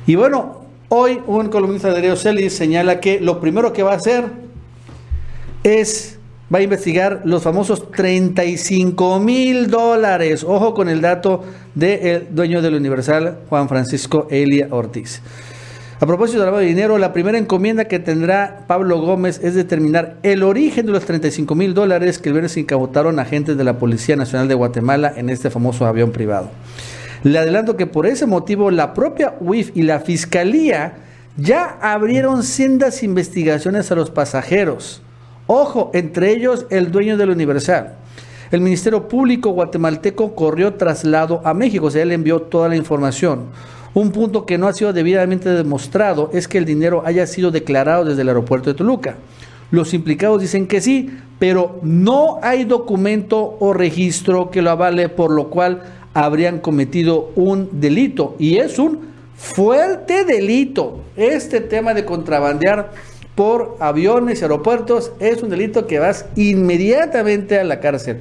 [0.06, 3.96] Y bueno, hoy un columnista de Leo Celis señala que lo primero que va a
[3.96, 4.24] hacer
[5.64, 6.18] es,
[6.54, 11.42] va a investigar los famosos 35 mil dólares, ojo con el dato
[11.74, 15.20] del dueño del Universal, Juan Francisco Elia Ortiz.
[15.98, 20.18] A propósito de lavado de dinero, la primera encomienda que tendrá Pablo Gómez es determinar
[20.22, 24.14] el origen de los 35 mil dólares que el viernes incautaron agentes de la Policía
[24.14, 26.50] Nacional de Guatemala en este famoso avión privado.
[27.22, 30.96] Le adelanto que por ese motivo la propia UIF y la Fiscalía
[31.38, 35.00] ya abrieron sendas investigaciones a los pasajeros.
[35.46, 37.94] Ojo, entre ellos el dueño del Universal.
[38.50, 43.46] El Ministerio Público guatemalteco corrió traslado a México, o sea, él envió toda la información.
[43.96, 48.04] Un punto que no ha sido debidamente demostrado es que el dinero haya sido declarado
[48.04, 49.16] desde el aeropuerto de Toluca.
[49.70, 55.30] Los implicados dicen que sí, pero no hay documento o registro que lo avale, por
[55.30, 55.82] lo cual
[56.12, 58.36] habrían cometido un delito.
[58.38, 59.00] Y es un
[59.34, 61.00] fuerte delito.
[61.16, 62.92] Este tema de contrabandear
[63.34, 68.18] por aviones y aeropuertos, es un delito que vas inmediatamente a la cárcel.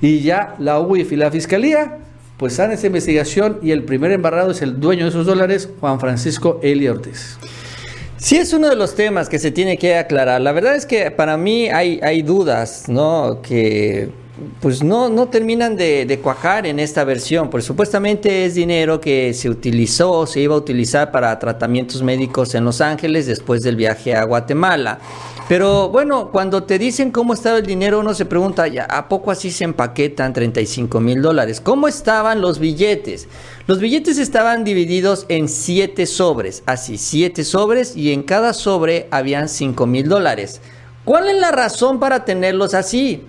[0.00, 1.98] Y ya la UIF y la Fiscalía
[2.42, 6.00] pues en esa investigación y el primer embarrado es el dueño de esos dólares, Juan
[6.00, 7.38] Francisco Eli Ortiz.
[8.16, 10.40] Sí, es uno de los temas que se tiene que aclarar.
[10.40, 13.38] La verdad es que para mí hay, hay dudas, ¿no?
[13.42, 14.08] Que
[14.60, 19.48] pues no, no terminan de, cuajar en esta versión, porque supuestamente es dinero que se
[19.48, 24.24] utilizó, se iba a utilizar para tratamientos médicos en Los Ángeles después del viaje a
[24.24, 24.98] Guatemala.
[25.48, 29.30] Pero bueno, cuando te dicen cómo estaba el dinero, uno se pregunta, ¿ya, ¿a poco
[29.30, 31.60] así se empaquetan 35 mil dólares?
[31.60, 33.28] ¿Cómo estaban los billetes?
[33.66, 39.48] Los billetes estaban divididos en siete sobres, así, siete sobres, y en cada sobre habían
[39.48, 40.60] 5 mil dólares.
[41.04, 43.24] ¿Cuál es la razón para tenerlos así?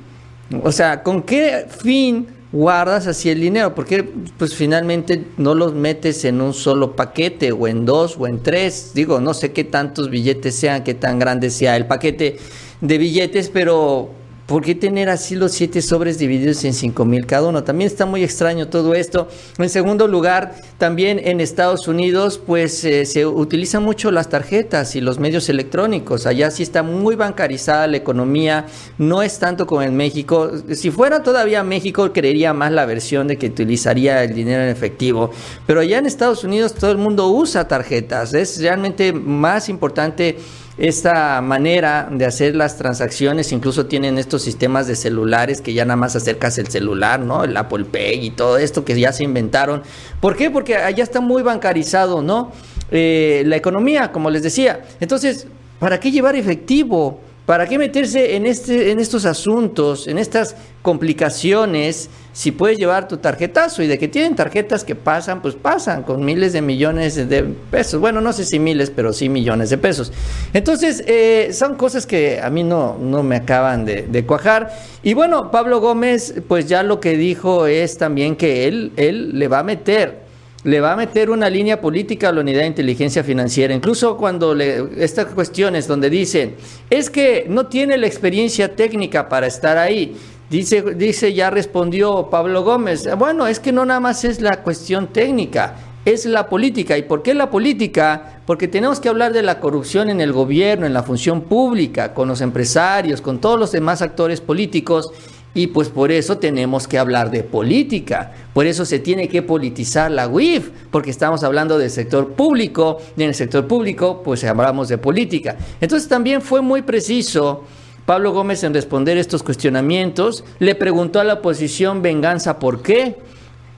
[0.64, 3.76] O sea, ¿con qué fin guardas así el dinero?
[3.76, 4.04] Porque
[4.38, 8.91] pues finalmente no los metes en un solo paquete o en dos o en tres.
[8.93, 12.38] Digo, no sé qué tantos billetes sean, qué tan grande sea el paquete
[12.80, 14.12] de billetes, pero
[14.46, 17.64] ¿Por qué tener así los siete sobres divididos en cinco mil cada uno?
[17.64, 19.30] También está muy extraño todo esto.
[19.58, 25.02] En segundo lugar, también en Estados Unidos, pues eh, se utilizan mucho las tarjetas y
[25.02, 26.26] los medios electrónicos.
[26.26, 28.66] Allá sí está muy bancarizada la economía,
[28.98, 30.52] no es tanto como en México.
[30.74, 35.32] Si fuera todavía México, creería más la versión de que utilizaría el dinero en efectivo.
[35.66, 38.34] Pero allá en Estados Unidos todo el mundo usa tarjetas.
[38.34, 40.38] Es realmente más importante
[40.78, 45.97] esta manera de hacer las transacciones, incluso tienen estos sistemas de celulares que ya nada
[45.97, 47.43] más acercas el celular, ¿no?
[47.43, 49.84] El Apple Pay y todo esto que ya se inventaron.
[50.19, 50.49] ¿Por qué?
[50.49, 52.51] Porque allá está muy bancarizado, ¿no?
[52.89, 54.82] Eh, la economía, como les decía.
[54.99, 55.47] Entonces,
[55.80, 57.21] ¿para qué llevar efectivo?
[57.46, 62.10] ¿Para qué meterse en, este, en estos asuntos, en estas complicaciones?
[62.34, 66.26] si puedes llevar tu tarjetazo y de que tienen tarjetas que pasan, pues pasan con
[66.26, 68.02] miles de millones de pesos.
[68.02, 70.12] Bueno, no sé si miles, pero sí millones de pesos.
[70.52, 74.74] Entonces, eh, son cosas que a mí no, no me acaban de, de, cuajar.
[75.04, 79.48] Y bueno, Pablo Gómez, pues ya lo que dijo es también que él, él le
[79.48, 80.22] va a meter
[80.64, 83.74] le va a meter una línea política a la unidad de inteligencia financiera.
[83.74, 86.55] Incluso cuando le, estas cuestiones donde dicen,
[86.89, 90.16] es que no tiene la experiencia técnica para estar ahí.
[90.49, 95.07] Dice, dice, ya respondió Pablo Gómez, bueno, es que no nada más es la cuestión
[95.07, 96.97] técnica, es la política.
[96.97, 98.39] ¿Y por qué la política?
[98.45, 102.28] Porque tenemos que hablar de la corrupción en el gobierno, en la función pública, con
[102.28, 105.11] los empresarios, con todos los demás actores políticos.
[105.56, 108.32] Y pues por eso tenemos que hablar de política.
[108.54, 113.24] Por eso se tiene que politizar la UIF, porque estamos hablando del sector público, y
[113.24, 115.58] en el sector público pues hablamos de política.
[115.80, 117.64] Entonces también fue muy preciso
[118.06, 123.16] Pablo Gómez en responder estos cuestionamientos le preguntó a la oposición venganza por qué.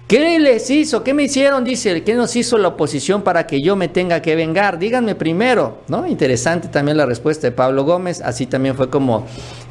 [0.08, 1.04] ¿Qué les hizo?
[1.04, 1.64] ¿Qué me hicieron?
[1.64, 4.78] Dice, ¿qué nos hizo la oposición para que yo me tenga que vengar?
[4.78, 6.06] Díganme primero, ¿no?
[6.06, 9.26] Interesante también la respuesta de Pablo Gómez, así también fue como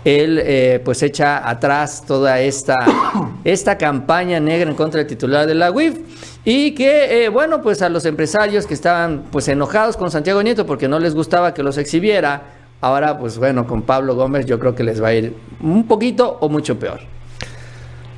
[0.04, 2.84] él eh, pues echa atrás toda esta,
[3.44, 6.00] esta campaña negra en contra del titular de la UIF
[6.44, 10.66] y que, eh, bueno, pues a los empresarios que estaban pues enojados con Santiago Nieto
[10.66, 12.42] porque no les gustaba que los exhibiera,
[12.80, 16.36] Ahora, pues bueno, con Pablo Gómez yo creo que les va a ir un poquito
[16.42, 17.00] o mucho peor.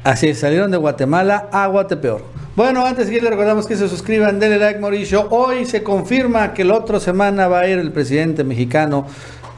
[0.07, 2.23] Así salieron de Guatemala a Guatepeor.
[2.55, 5.27] Bueno, antes que les recordamos que se suscriban, denle like, Mauricio.
[5.31, 9.05] Hoy se confirma que la otra semana va a ir el presidente mexicano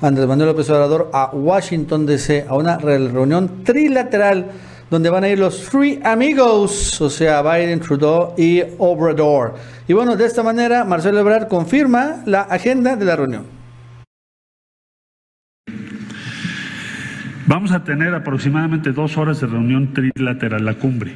[0.01, 4.47] Andrés Manuel López Obrador a Washington DC a una reunión trilateral
[4.91, 9.53] donde van a ir los Free Amigos, o sea, Biden, Trudeau y Obrador.
[9.87, 13.58] Y bueno, de esta manera, Marcelo Ebrard confirma la agenda de la reunión.
[17.49, 21.15] Vamos a tener aproximadamente dos horas de reunión trilateral, la cumbre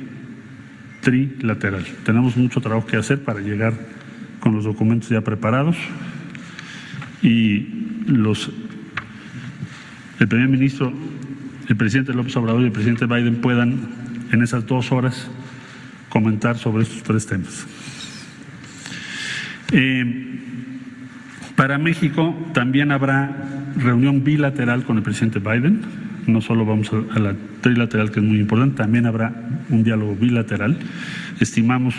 [1.02, 1.84] trilateral.
[2.06, 3.74] Tenemos mucho trabajo que hacer para llegar
[4.40, 5.76] con los documentos ya preparados
[7.22, 7.68] y
[8.06, 8.50] los
[10.20, 10.90] el primer ministro,
[11.68, 13.90] el presidente López Obrador y el presidente Biden puedan
[14.32, 15.30] en esas dos horas
[16.08, 17.66] comentar sobre estos tres temas.
[19.70, 20.40] Eh,
[21.56, 23.36] para México también habrá
[23.76, 25.82] reunión bilateral con el presidente Biden
[26.26, 29.32] no solo vamos a, la trilateral, que es muy importante, también habrá
[29.70, 30.78] un diálogo bilateral,
[31.40, 31.94] estimamos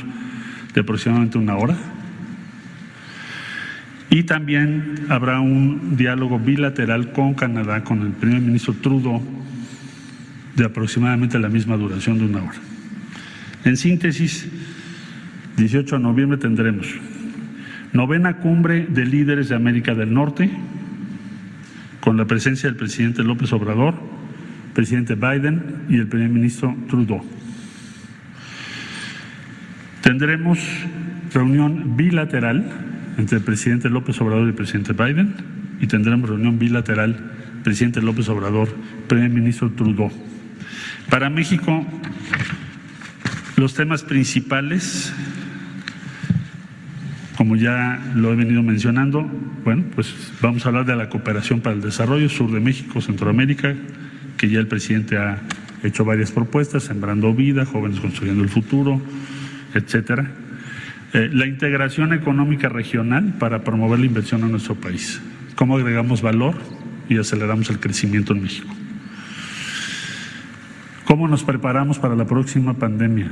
[0.74, 1.76] de aproximadamente una hora.
[4.10, 9.22] Y también habrá un diálogo bilateral con Canadá, con el primer ministro Trudeau,
[10.56, 12.60] de aproximadamente la misma duración de una hora.
[13.66, 14.48] En síntesis,
[15.58, 16.88] 18 de noviembre tendremos
[17.94, 20.50] novena cumbre de líderes de América del Norte,
[22.02, 23.96] con la presencia del presidente López Obrador,
[24.74, 27.24] presidente Biden y el primer ministro Trudeau.
[30.02, 30.60] Tendremos
[31.34, 32.66] reunión bilateral
[33.18, 35.36] entre el presidente López Obrador y el presidente Biden
[35.80, 37.32] y tendremos reunión bilateral
[37.64, 38.70] presidente López Obrador,
[39.08, 40.12] primer ministro Trudeau.
[41.10, 41.86] Para México,
[43.56, 45.14] los temas principales,
[47.38, 49.24] como ya lo he venido mencionando,
[49.64, 53.74] bueno, pues vamos a hablar de la cooperación para el desarrollo sur de México, Centroamérica,
[54.44, 55.38] que ya el presidente ha
[55.84, 59.02] hecho varias propuestas, sembrando vida, jóvenes construyendo el futuro,
[59.74, 60.30] etcétera.
[61.14, 65.22] Eh, la integración económica regional para promover la inversión en nuestro país.
[65.56, 66.56] ¿Cómo agregamos valor
[67.08, 68.68] y aceleramos el crecimiento en México?
[71.06, 73.32] ¿Cómo nos preparamos para la próxima pandemia?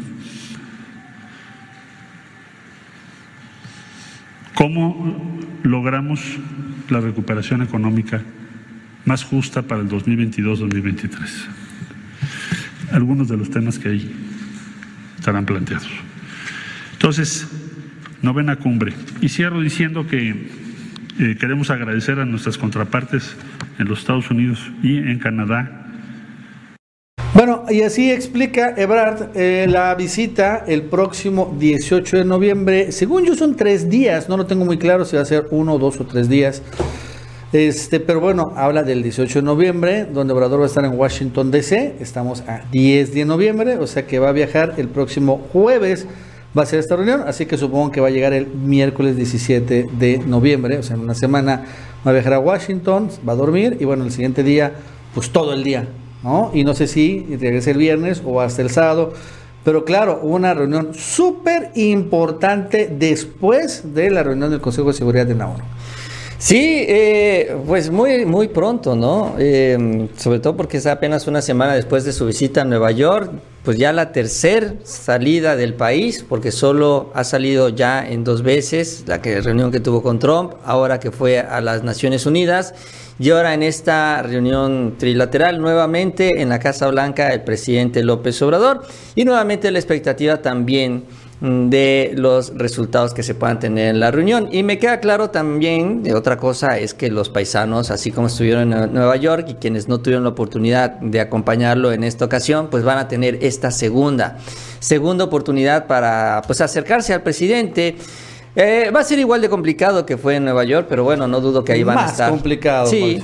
[4.53, 6.21] ¿Cómo logramos
[6.89, 8.21] la recuperación económica
[9.05, 11.15] más justa para el 2022-2023?
[12.91, 14.15] Algunos de los temas que ahí
[15.17, 15.89] estarán planteados.
[16.93, 17.47] Entonces,
[18.21, 18.93] novena cumbre.
[19.21, 20.49] Y cierro diciendo que
[21.19, 23.35] eh, queremos agradecer a nuestras contrapartes
[23.79, 25.81] en los Estados Unidos y en Canadá
[27.33, 32.91] bueno, y así explica Ebrard eh, la visita el próximo 18 de noviembre.
[32.91, 35.79] Según yo son tres días, no lo tengo muy claro si va a ser uno,
[35.79, 36.61] dos o tres días.
[37.53, 41.51] Este, pero bueno, habla del 18 de noviembre, donde Obrador va a estar en Washington
[41.51, 41.95] DC.
[41.99, 46.07] Estamos a 10 de noviembre, o sea que va a viajar el próximo jueves.
[46.57, 49.87] Va a ser esta reunión, así que supongo que va a llegar el miércoles 17
[49.97, 51.63] de noviembre, o sea, en una semana
[52.05, 54.73] va a viajar a Washington, va a dormir y bueno, el siguiente día,
[55.13, 55.87] pues todo el día
[56.23, 56.51] ¿no?
[56.53, 59.13] Y no sé si regrese el viernes o hasta el sábado.
[59.63, 65.27] Pero claro, hubo una reunión súper importante después de la reunión del Consejo de Seguridad
[65.27, 65.63] de la ONU.
[66.41, 69.35] Sí, eh, pues muy, muy pronto, ¿no?
[69.37, 73.31] Eh, sobre todo porque es apenas una semana después de su visita a Nueva York,
[73.63, 79.03] pues ya la tercera salida del país, porque solo ha salido ya en dos veces,
[79.05, 82.73] la que, reunión que tuvo con Trump, ahora que fue a las Naciones Unidas
[83.21, 88.81] y ahora en esta reunión trilateral, nuevamente en la Casa Blanca, el presidente López Obrador.
[89.13, 91.03] Y nuevamente la expectativa también
[91.41, 94.47] de los resultados que se puedan tener en la reunión.
[94.51, 98.71] Y me queda claro también, de otra cosa, es que los paisanos, así como estuvieron
[98.71, 102.83] en Nueva York y quienes no tuvieron la oportunidad de acompañarlo en esta ocasión, pues
[102.83, 104.37] van a tener esta segunda,
[104.79, 107.95] segunda oportunidad para pues acercarse al presidente
[108.55, 111.39] eh, va a ser igual de complicado que fue en Nueva York, pero bueno, no
[111.39, 112.29] dudo que ahí van a estar.
[112.29, 112.87] Más complicado.
[112.87, 113.21] Sí,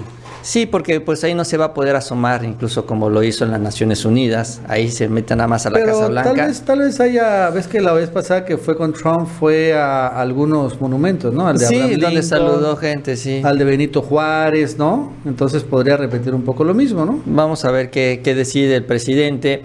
[0.47, 3.51] sí, porque pues ahí no se va a poder asomar, incluso como lo hizo en
[3.51, 4.61] las Naciones Unidas.
[4.67, 6.33] Ahí se mete nada más a la Casa Blanca.
[6.33, 9.73] Tal vez, tal vez haya, ves que la vez pasada que fue con Trump fue
[9.73, 11.47] a algunos monumentos, ¿no?
[11.47, 13.41] Al de sí, donde saludó gente, sí.
[13.43, 15.13] Al de Benito Juárez, ¿no?
[15.25, 17.21] Entonces podría repetir un poco lo mismo, ¿no?
[17.25, 19.63] Vamos a ver qué, qué decide el presidente.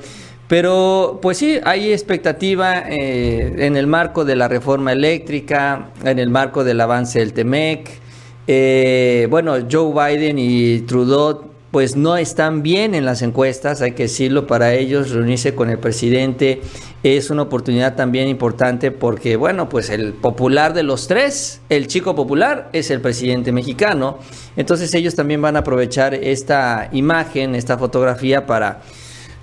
[0.49, 6.29] Pero pues sí, hay expectativa eh, en el marco de la reforma eléctrica, en el
[6.29, 8.03] marco del avance del TEMEC.
[8.47, 14.03] Eh, bueno, Joe Biden y Trudeau pues no están bien en las encuestas, hay que
[14.03, 16.61] decirlo, para ellos reunirse con el presidente
[17.03, 22.15] es una oportunidad también importante porque, bueno, pues el popular de los tres, el chico
[22.15, 24.19] popular, es el presidente mexicano.
[24.57, 28.83] Entonces ellos también van a aprovechar esta imagen, esta fotografía para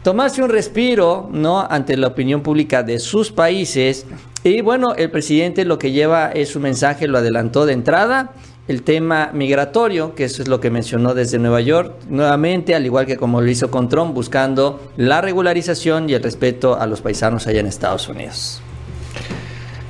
[0.03, 1.59] tomarse un respiro ¿no?
[1.69, 4.05] ante la opinión pública de sus países.
[4.45, 8.31] Y bueno, el presidente lo que lleva es su mensaje, lo adelantó de entrada,
[8.69, 13.07] el tema migratorio, que eso es lo que mencionó desde Nueva York, nuevamente, al igual
[13.07, 17.47] que como lo hizo con Trump, buscando la regularización y el respeto a los paisanos
[17.47, 18.61] allá en Estados Unidos.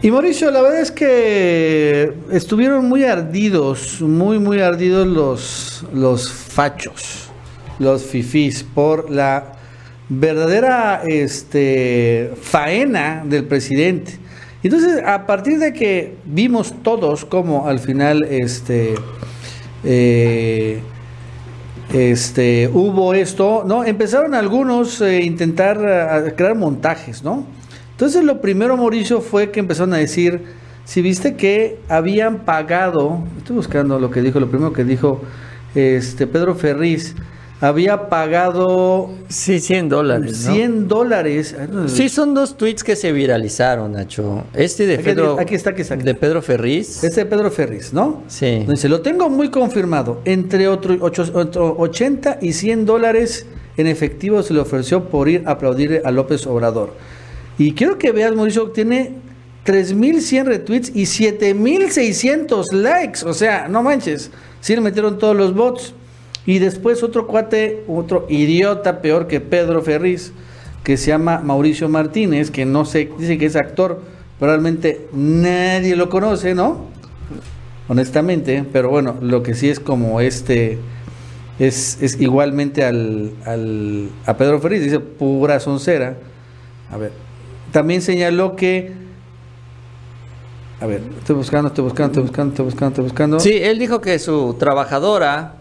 [0.01, 7.25] Y Mauricio, la verdad es que estuvieron muy ardidos, muy, muy ardidos los, los fachos,
[7.79, 9.57] los fifís, por la
[10.07, 14.28] verdadera este, faena del presidente.
[14.61, 18.95] Entonces, a partir de que vimos todos como al final este,
[19.83, 20.81] eh,
[21.93, 23.85] este, hubo esto, ¿no?
[23.85, 27.45] Empezaron algunos a intentar crear montajes, ¿no?
[27.91, 30.43] Entonces, lo primero, Mauricio, fue que empezaron a decir,
[30.85, 35.21] si viste que habían pagado, estoy buscando lo que dijo, lo primero que dijo
[35.75, 37.15] este, Pedro Ferriz,
[37.61, 39.09] había pagado...
[39.27, 40.37] Sí, 100 dólares.
[40.37, 41.55] 100 dólares.
[41.87, 44.45] Sí, son dos tweets que se viralizaron, Nacho.
[44.53, 45.37] Este de Pedro...
[45.39, 45.95] Aquí está, aquí está.
[45.95, 47.03] De Pedro Ferriz.
[47.03, 48.23] Este de Pedro Ferriz, ¿no?
[48.27, 48.65] Sí.
[48.67, 50.21] Dice, lo tengo muy confirmado.
[50.25, 53.45] Entre otro, 80 y 100 dólares
[53.77, 56.93] en efectivo se le ofreció por ir a aplaudir a López Obrador.
[57.57, 59.15] Y quiero que veas, Mauricio, tiene
[59.65, 63.25] 3.100 retweets y 7.600 likes.
[63.25, 64.31] O sea, no manches.
[64.61, 65.93] Sí le metieron todos los bots.
[66.45, 70.33] Y después otro cuate, otro idiota peor que Pedro Ferriz,
[70.83, 74.01] que se llama Mauricio Martínez, que no sé, dice que es actor,
[74.39, 76.89] pero realmente nadie lo conoce, ¿no?
[77.89, 80.77] honestamente, pero bueno, lo que sí es como este
[81.57, 86.15] es, es igualmente al, al, a Pedro Ferriz, dice pura soncera.
[86.91, 87.11] A ver,
[87.71, 88.93] también señaló que
[90.79, 93.39] a ver, estoy buscando, estoy buscando, estoy buscando, estoy buscando, estoy buscando.
[93.41, 95.55] Sí, él dijo que su trabajadora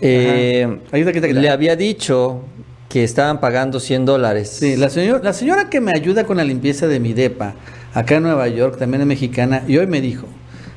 [0.00, 1.40] eh, Ayuda, quita, quita.
[1.40, 2.42] le había dicho
[2.88, 4.56] que estaban pagando 100 dólares.
[4.60, 7.54] Sí, la, señor, la señora que me ayuda con la limpieza de mi depa,
[7.92, 10.26] acá en Nueva York, también es mexicana, y hoy me dijo,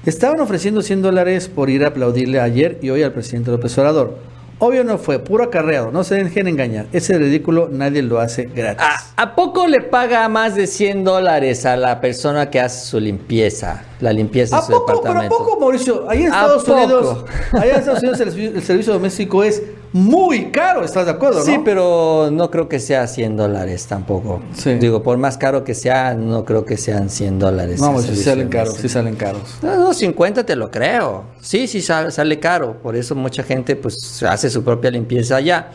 [0.05, 4.18] estaban ofreciendo 100 dólares por ir a aplaudirle ayer y hoy al presidente López Obrador.
[4.60, 6.88] Obvio no fue, puro acarreado, no se dejen engañar.
[6.91, 8.84] Ese ridículo nadie lo hace gratis.
[9.16, 12.99] ¿A, a poco le paga más de 100 dólares a la persona que hace su
[12.99, 13.84] limpieza?
[14.01, 15.38] La limpieza ¿A de su poco, pero a departamento.
[15.38, 16.10] poco, Mauricio?
[16.10, 16.68] Ahí en ¿A Estados?
[16.68, 19.62] Unidos, allá en Estados Unidos el, el servicio doméstico es
[19.94, 21.44] muy caro, ¿estás de acuerdo?
[21.44, 21.64] Sí, no?
[21.64, 24.42] pero no creo que sea 100 dólares tampoco.
[24.54, 24.74] Sí.
[24.76, 27.80] Digo, por más caro que sea, no creo que sean 100 dólares.
[27.80, 29.58] No, servicio salen caros, sí salen caros.
[29.62, 31.24] No, no, 50 te lo creo.
[31.42, 32.78] Sí, sí sale, sale caro.
[32.82, 35.72] Por eso mucha gente pues hace su propia limpieza allá.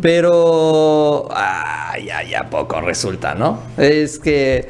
[0.00, 3.58] Pero ay, ay, a poco resulta, ¿no?
[3.76, 4.68] Es que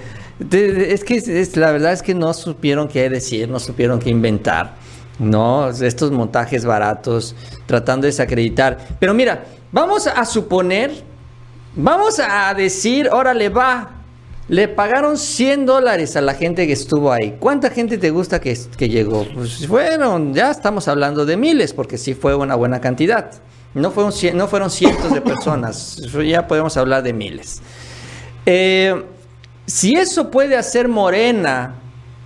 [0.51, 4.76] es que es- la verdad es que no supieron qué decir, no supieron qué inventar.
[5.21, 8.79] No, estos montajes baratos tratando de desacreditar.
[8.99, 10.91] Pero mira, vamos a suponer,
[11.77, 13.91] vamos a decir, órale va,
[14.49, 17.37] le pagaron 100 dólares a la gente que estuvo ahí.
[17.39, 19.27] ¿Cuánta gente te gusta que, que llegó?
[19.35, 23.31] Pues fueron, ya estamos hablando de miles, porque sí fue una buena cantidad.
[23.75, 23.93] No
[24.35, 25.97] no fueron cientos de personas,
[26.27, 27.61] ya podemos hablar de miles.
[28.47, 29.05] Eh,
[29.66, 31.75] si eso puede hacer Morena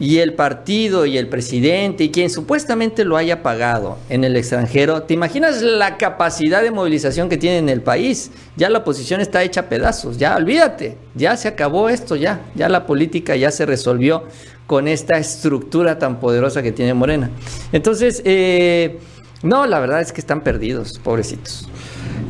[0.01, 5.03] y el partido y el presidente y quien supuestamente lo haya pagado en el extranjero,
[5.05, 8.31] ¿te imaginas la capacidad de movilización que tiene en el país?
[8.57, 12.69] Ya la oposición está hecha a pedazos, ya olvídate, ya se acabó esto, ya, ya
[12.69, 14.25] la política ya se resolvió
[14.67, 17.31] con esta estructura tan poderosa que tiene Morena.
[17.73, 18.99] Entonces, eh,
[19.43, 21.69] no, la verdad es que están perdidos, pobrecitos.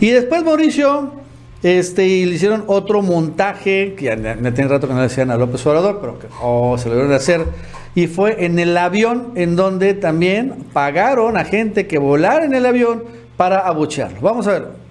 [0.01, 1.24] Y después Mauricio,
[1.65, 5.31] este, y le hicieron otro montaje, que ya, ya tiene rato que no le decían
[5.31, 7.47] a López Obrador, pero que oh, se lo dieron de hacer.
[7.95, 12.67] Y fue en el avión en donde también pagaron a gente que volara en el
[12.67, 13.05] avión
[13.39, 14.21] para abuchearlo.
[14.21, 14.85] Vamos a ver.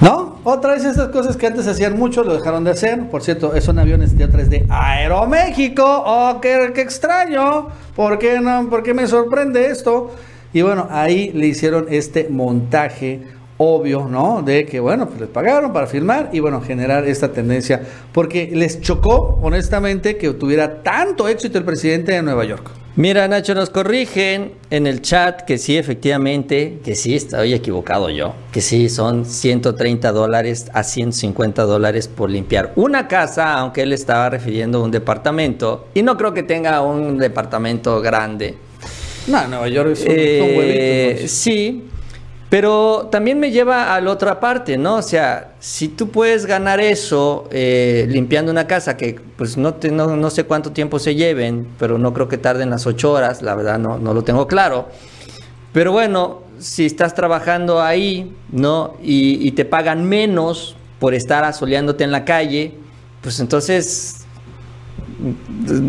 [0.00, 0.38] ¿No?
[0.44, 3.08] Otra vez estas cosas que antes hacían mucho, lo dejaron de hacer.
[3.08, 5.84] Por cierto, aviones de otra vez de Aeroméxico.
[5.86, 7.68] ¡Oh, qué, qué extraño!
[7.94, 10.10] ¿Por qué, no, ¿Por qué me sorprende esto?
[10.52, 13.22] Y bueno, ahí le hicieron este montaje
[13.58, 14.42] obvio, ¿no?
[14.42, 17.80] De que, bueno, pues les pagaron para filmar y, bueno, generar esta tendencia.
[18.12, 22.83] Porque les chocó, honestamente, que tuviera tanto éxito el presidente de Nueva York.
[22.96, 28.36] Mira, Nacho, nos corrigen en el chat que sí, efectivamente, que sí, estoy equivocado yo,
[28.52, 34.30] que sí, son 130 dólares a 150 dólares por limpiar una casa, aunque él estaba
[34.30, 38.54] refiriendo a un departamento, y no creo que tenga un departamento grande.
[39.26, 41.28] No, Nueva York es un, son Eh, huevitos, ¿no?
[41.28, 41.84] sí,
[42.50, 44.96] pero también me lleva a la otra parte, ¿no?
[44.96, 49.90] O sea, si tú puedes ganar eso eh, limpiando una casa que pues no, te-
[49.90, 53.42] no, no sé cuánto tiempo se lleven, pero no creo que tarden las ocho horas,
[53.42, 54.88] la verdad no, no lo tengo claro.
[55.72, 58.94] Pero bueno, si estás trabajando ahí, ¿no?
[59.02, 62.74] Y, y te pagan menos por estar asoleándote en la calle,
[63.20, 64.20] pues entonces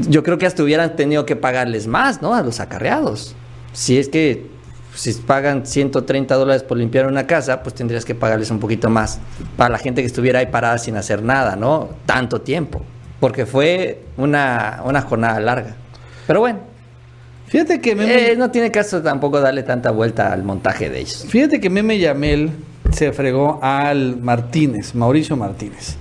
[0.10, 2.34] yo creo que hasta hubieran tenido que pagarles más, ¿no?
[2.34, 3.36] A los acarreados.
[3.74, 4.48] Si es que
[4.96, 9.20] si pagan 130 dólares por limpiar una casa, pues tendrías que pagarles un poquito más
[9.58, 11.90] para la gente que estuviera ahí parada sin hacer nada, ¿no?
[12.06, 12.82] Tanto tiempo.
[13.20, 15.76] Porque fue una, una jornada larga.
[16.28, 16.60] Pero bueno,
[17.48, 21.26] Fíjate que Meme, eh, no tiene caso tampoco darle tanta vuelta al montaje de ellos.
[21.30, 22.50] fíjate que Meme Yamel
[22.92, 25.96] se fregó al Martínez, Mauricio Martínez,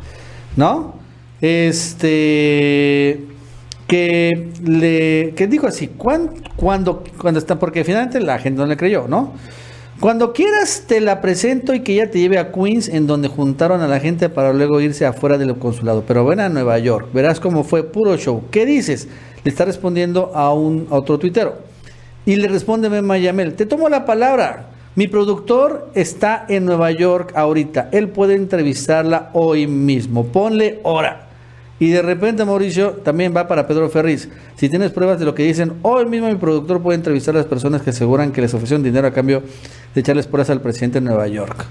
[0.57, 0.95] ¿no?
[1.41, 3.25] Este
[3.95, 8.77] que le que dijo así, "Cuán- cuando cuando está porque finalmente la gente no le
[8.77, 9.33] creyó, ¿no?
[10.01, 13.81] Cuando quieras te la presento y que ella te lleve a Queens en donde juntaron
[13.83, 17.39] a la gente para luego irse afuera del consulado, pero ven a Nueva York, verás
[17.39, 18.43] cómo fue puro show.
[18.51, 19.07] ¿Qué dices?
[19.45, 21.55] Le está respondiendo a un otro tuitero.
[22.27, 24.71] Y le responde Mema Yamel, te tomo la palabra.
[24.97, 27.89] Mi productor está en Nueva York ahorita.
[27.93, 30.25] Él puede entrevistarla hoy mismo.
[30.27, 31.24] Ponle hora.
[31.81, 34.29] Y de repente, Mauricio, también va para Pedro Ferriz.
[34.57, 37.47] Si tienes pruebas de lo que dicen, hoy mismo mi productor puede entrevistar a las
[37.47, 39.43] personas que aseguran que les ofrecieron dinero a cambio
[39.95, 41.65] de echarles porras al presidente de Nueva York.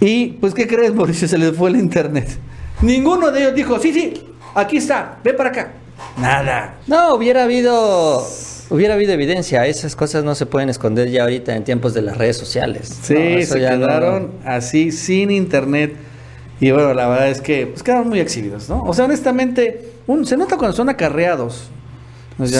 [0.00, 1.26] Y, pues, ¿qué crees, Mauricio?
[1.26, 2.28] Se les fue el internet.
[2.80, 4.22] Ninguno de ellos dijo, sí, sí,
[4.54, 5.72] aquí está, ve para acá.
[6.16, 6.76] Nada.
[6.86, 8.24] No, hubiera habido
[8.70, 9.66] hubiera habido evidencia.
[9.66, 12.96] Esas cosas no se pueden esconder ya ahorita en tiempos de las redes sociales.
[13.02, 15.96] Sí, No, se no- quedaron así sin internet.
[16.60, 18.82] Y bueno, la verdad es que pues, quedaron muy exhibidos, ¿no?
[18.84, 21.68] O sea, honestamente, un- se nota cuando son acarreados.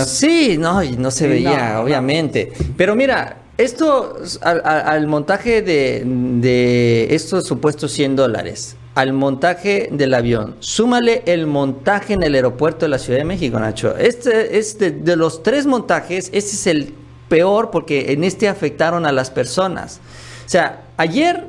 [0.06, 1.80] Sí, no, y no se Sí, veía, no, no.
[1.82, 2.52] obviamente.
[2.76, 10.56] Pero mira, esto al, montaje de, de estos supuestos 100 dólares, al montaje del avión,
[10.58, 13.96] súmale el montaje en el aeropuerto de la Ciudad de México, Nacho.
[13.96, 16.94] Este es de, de los tres montajes, este es el
[17.28, 20.00] peor porque en este afectaron a las personas.
[20.44, 21.44] O sea, ayer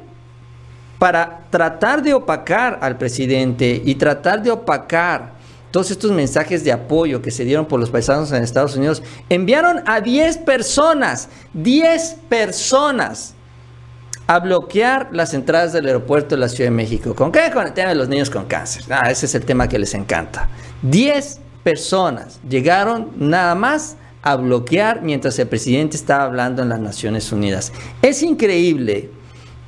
[0.99, 5.39] para tratar de opacar al presidente y tratar de opacar
[5.71, 9.83] todos estos mensajes de apoyo que se dieron por los paisanos en Estados Unidos, enviaron
[9.85, 13.35] a 10 personas, 10 personas
[14.27, 17.15] a bloquear las entradas del aeropuerto de la Ciudad de México.
[17.15, 17.49] ¿Con qué?
[17.51, 18.83] Con el tema de los niños con cáncer.
[18.89, 20.49] Ah, ese es el tema que les encanta.
[20.81, 27.31] 10 personas llegaron nada más a bloquear mientras el presidente estaba hablando en las Naciones
[27.31, 27.71] Unidas.
[28.01, 29.09] Es increíble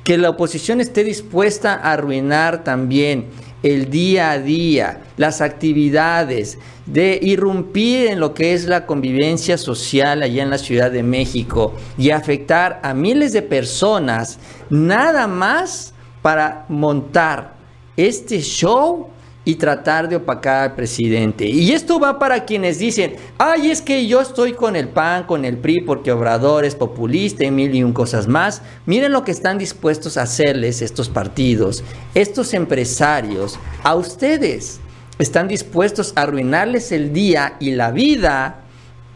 [0.04, 3.26] que la oposición esté dispuesta a arruinar también
[3.62, 10.22] el día a día, las actividades, de irrumpir en lo que es la convivencia social
[10.22, 16.64] allá en la Ciudad de México y afectar a miles de personas nada más para
[16.68, 17.54] montar
[17.96, 19.11] este show
[19.44, 21.46] y tratar de opacar al presidente.
[21.46, 25.44] Y esto va para quienes dicen, ay, es que yo estoy con el PAN, con
[25.44, 28.62] el PRI, porque Obrador es populista y mil y un cosas más.
[28.86, 31.82] Miren lo que están dispuestos a hacerles estos partidos,
[32.14, 34.80] estos empresarios, a ustedes.
[35.18, 38.60] Están dispuestos a arruinarles el día y la vida,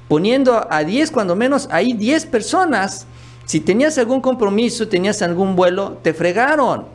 [0.09, 3.07] poniendo a 10, cuando menos, ahí 10 personas.
[3.45, 6.87] Si tenías algún compromiso, tenías algún vuelo, te fregaron.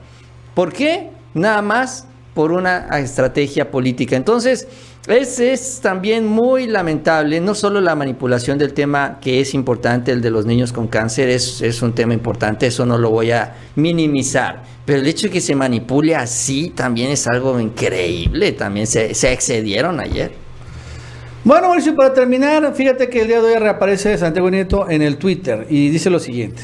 [0.54, 1.12] ¿Por qué?
[1.34, 4.16] Nada más por una estrategia política.
[4.16, 4.68] Entonces,
[5.08, 10.22] es, es también muy lamentable, no solo la manipulación del tema que es importante, el
[10.22, 13.56] de los niños con cáncer, es, es un tema importante, eso no lo voy a
[13.76, 19.14] minimizar, pero el hecho de que se manipule así también es algo increíble, también se,
[19.16, 20.32] se excedieron ayer.
[21.44, 25.18] Bueno, Mauricio, para terminar, fíjate que el día de hoy reaparece Santiago Nieto en el
[25.18, 26.62] Twitter y dice lo siguiente.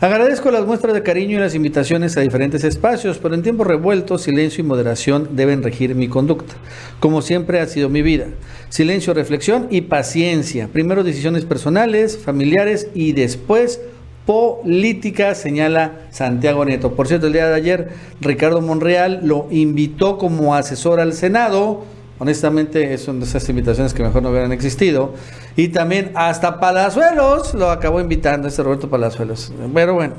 [0.00, 4.22] Agradezco las muestras de cariño y las invitaciones a diferentes espacios, pero en tiempos revueltos,
[4.22, 6.54] silencio y moderación deben regir mi conducta,
[7.00, 8.28] como siempre ha sido mi vida.
[8.70, 10.70] Silencio, reflexión y paciencia.
[10.72, 13.78] Primero decisiones personales, familiares y después
[14.24, 16.94] política, señala Santiago Nieto.
[16.94, 17.88] Por cierto, el día de ayer
[18.22, 21.84] Ricardo Monreal lo invitó como asesor al Senado.
[22.20, 25.14] Honestamente, es una de esas invitaciones que mejor no hubieran existido.
[25.56, 29.50] Y también hasta Palazuelos lo acabó invitando este Roberto Palazuelos.
[29.72, 30.14] Pero bueno,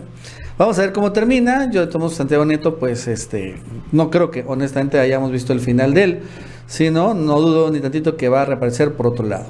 [0.58, 1.70] vamos a ver cómo termina.
[1.70, 6.04] Yo tomo Santiago Nieto, pues este, no creo que honestamente hayamos visto el final de
[6.04, 6.20] él.
[6.66, 9.45] Si no, no dudo ni tantito que va a reaparecer por otro lado.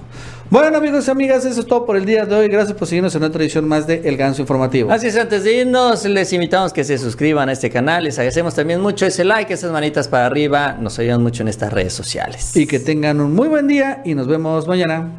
[0.52, 2.50] Bueno, amigos y amigas, eso es todo por el día de hoy.
[2.50, 4.92] Gracias por seguirnos en otra edición más de El Ganso Informativo.
[4.92, 8.04] Así es, antes de irnos, les invitamos que se suscriban a este canal.
[8.04, 10.74] Les agradecemos también mucho ese like, esas manitas para arriba.
[10.78, 12.54] Nos ayudan mucho en estas redes sociales.
[12.58, 15.14] Y que tengan un muy buen día y nos vemos mañana.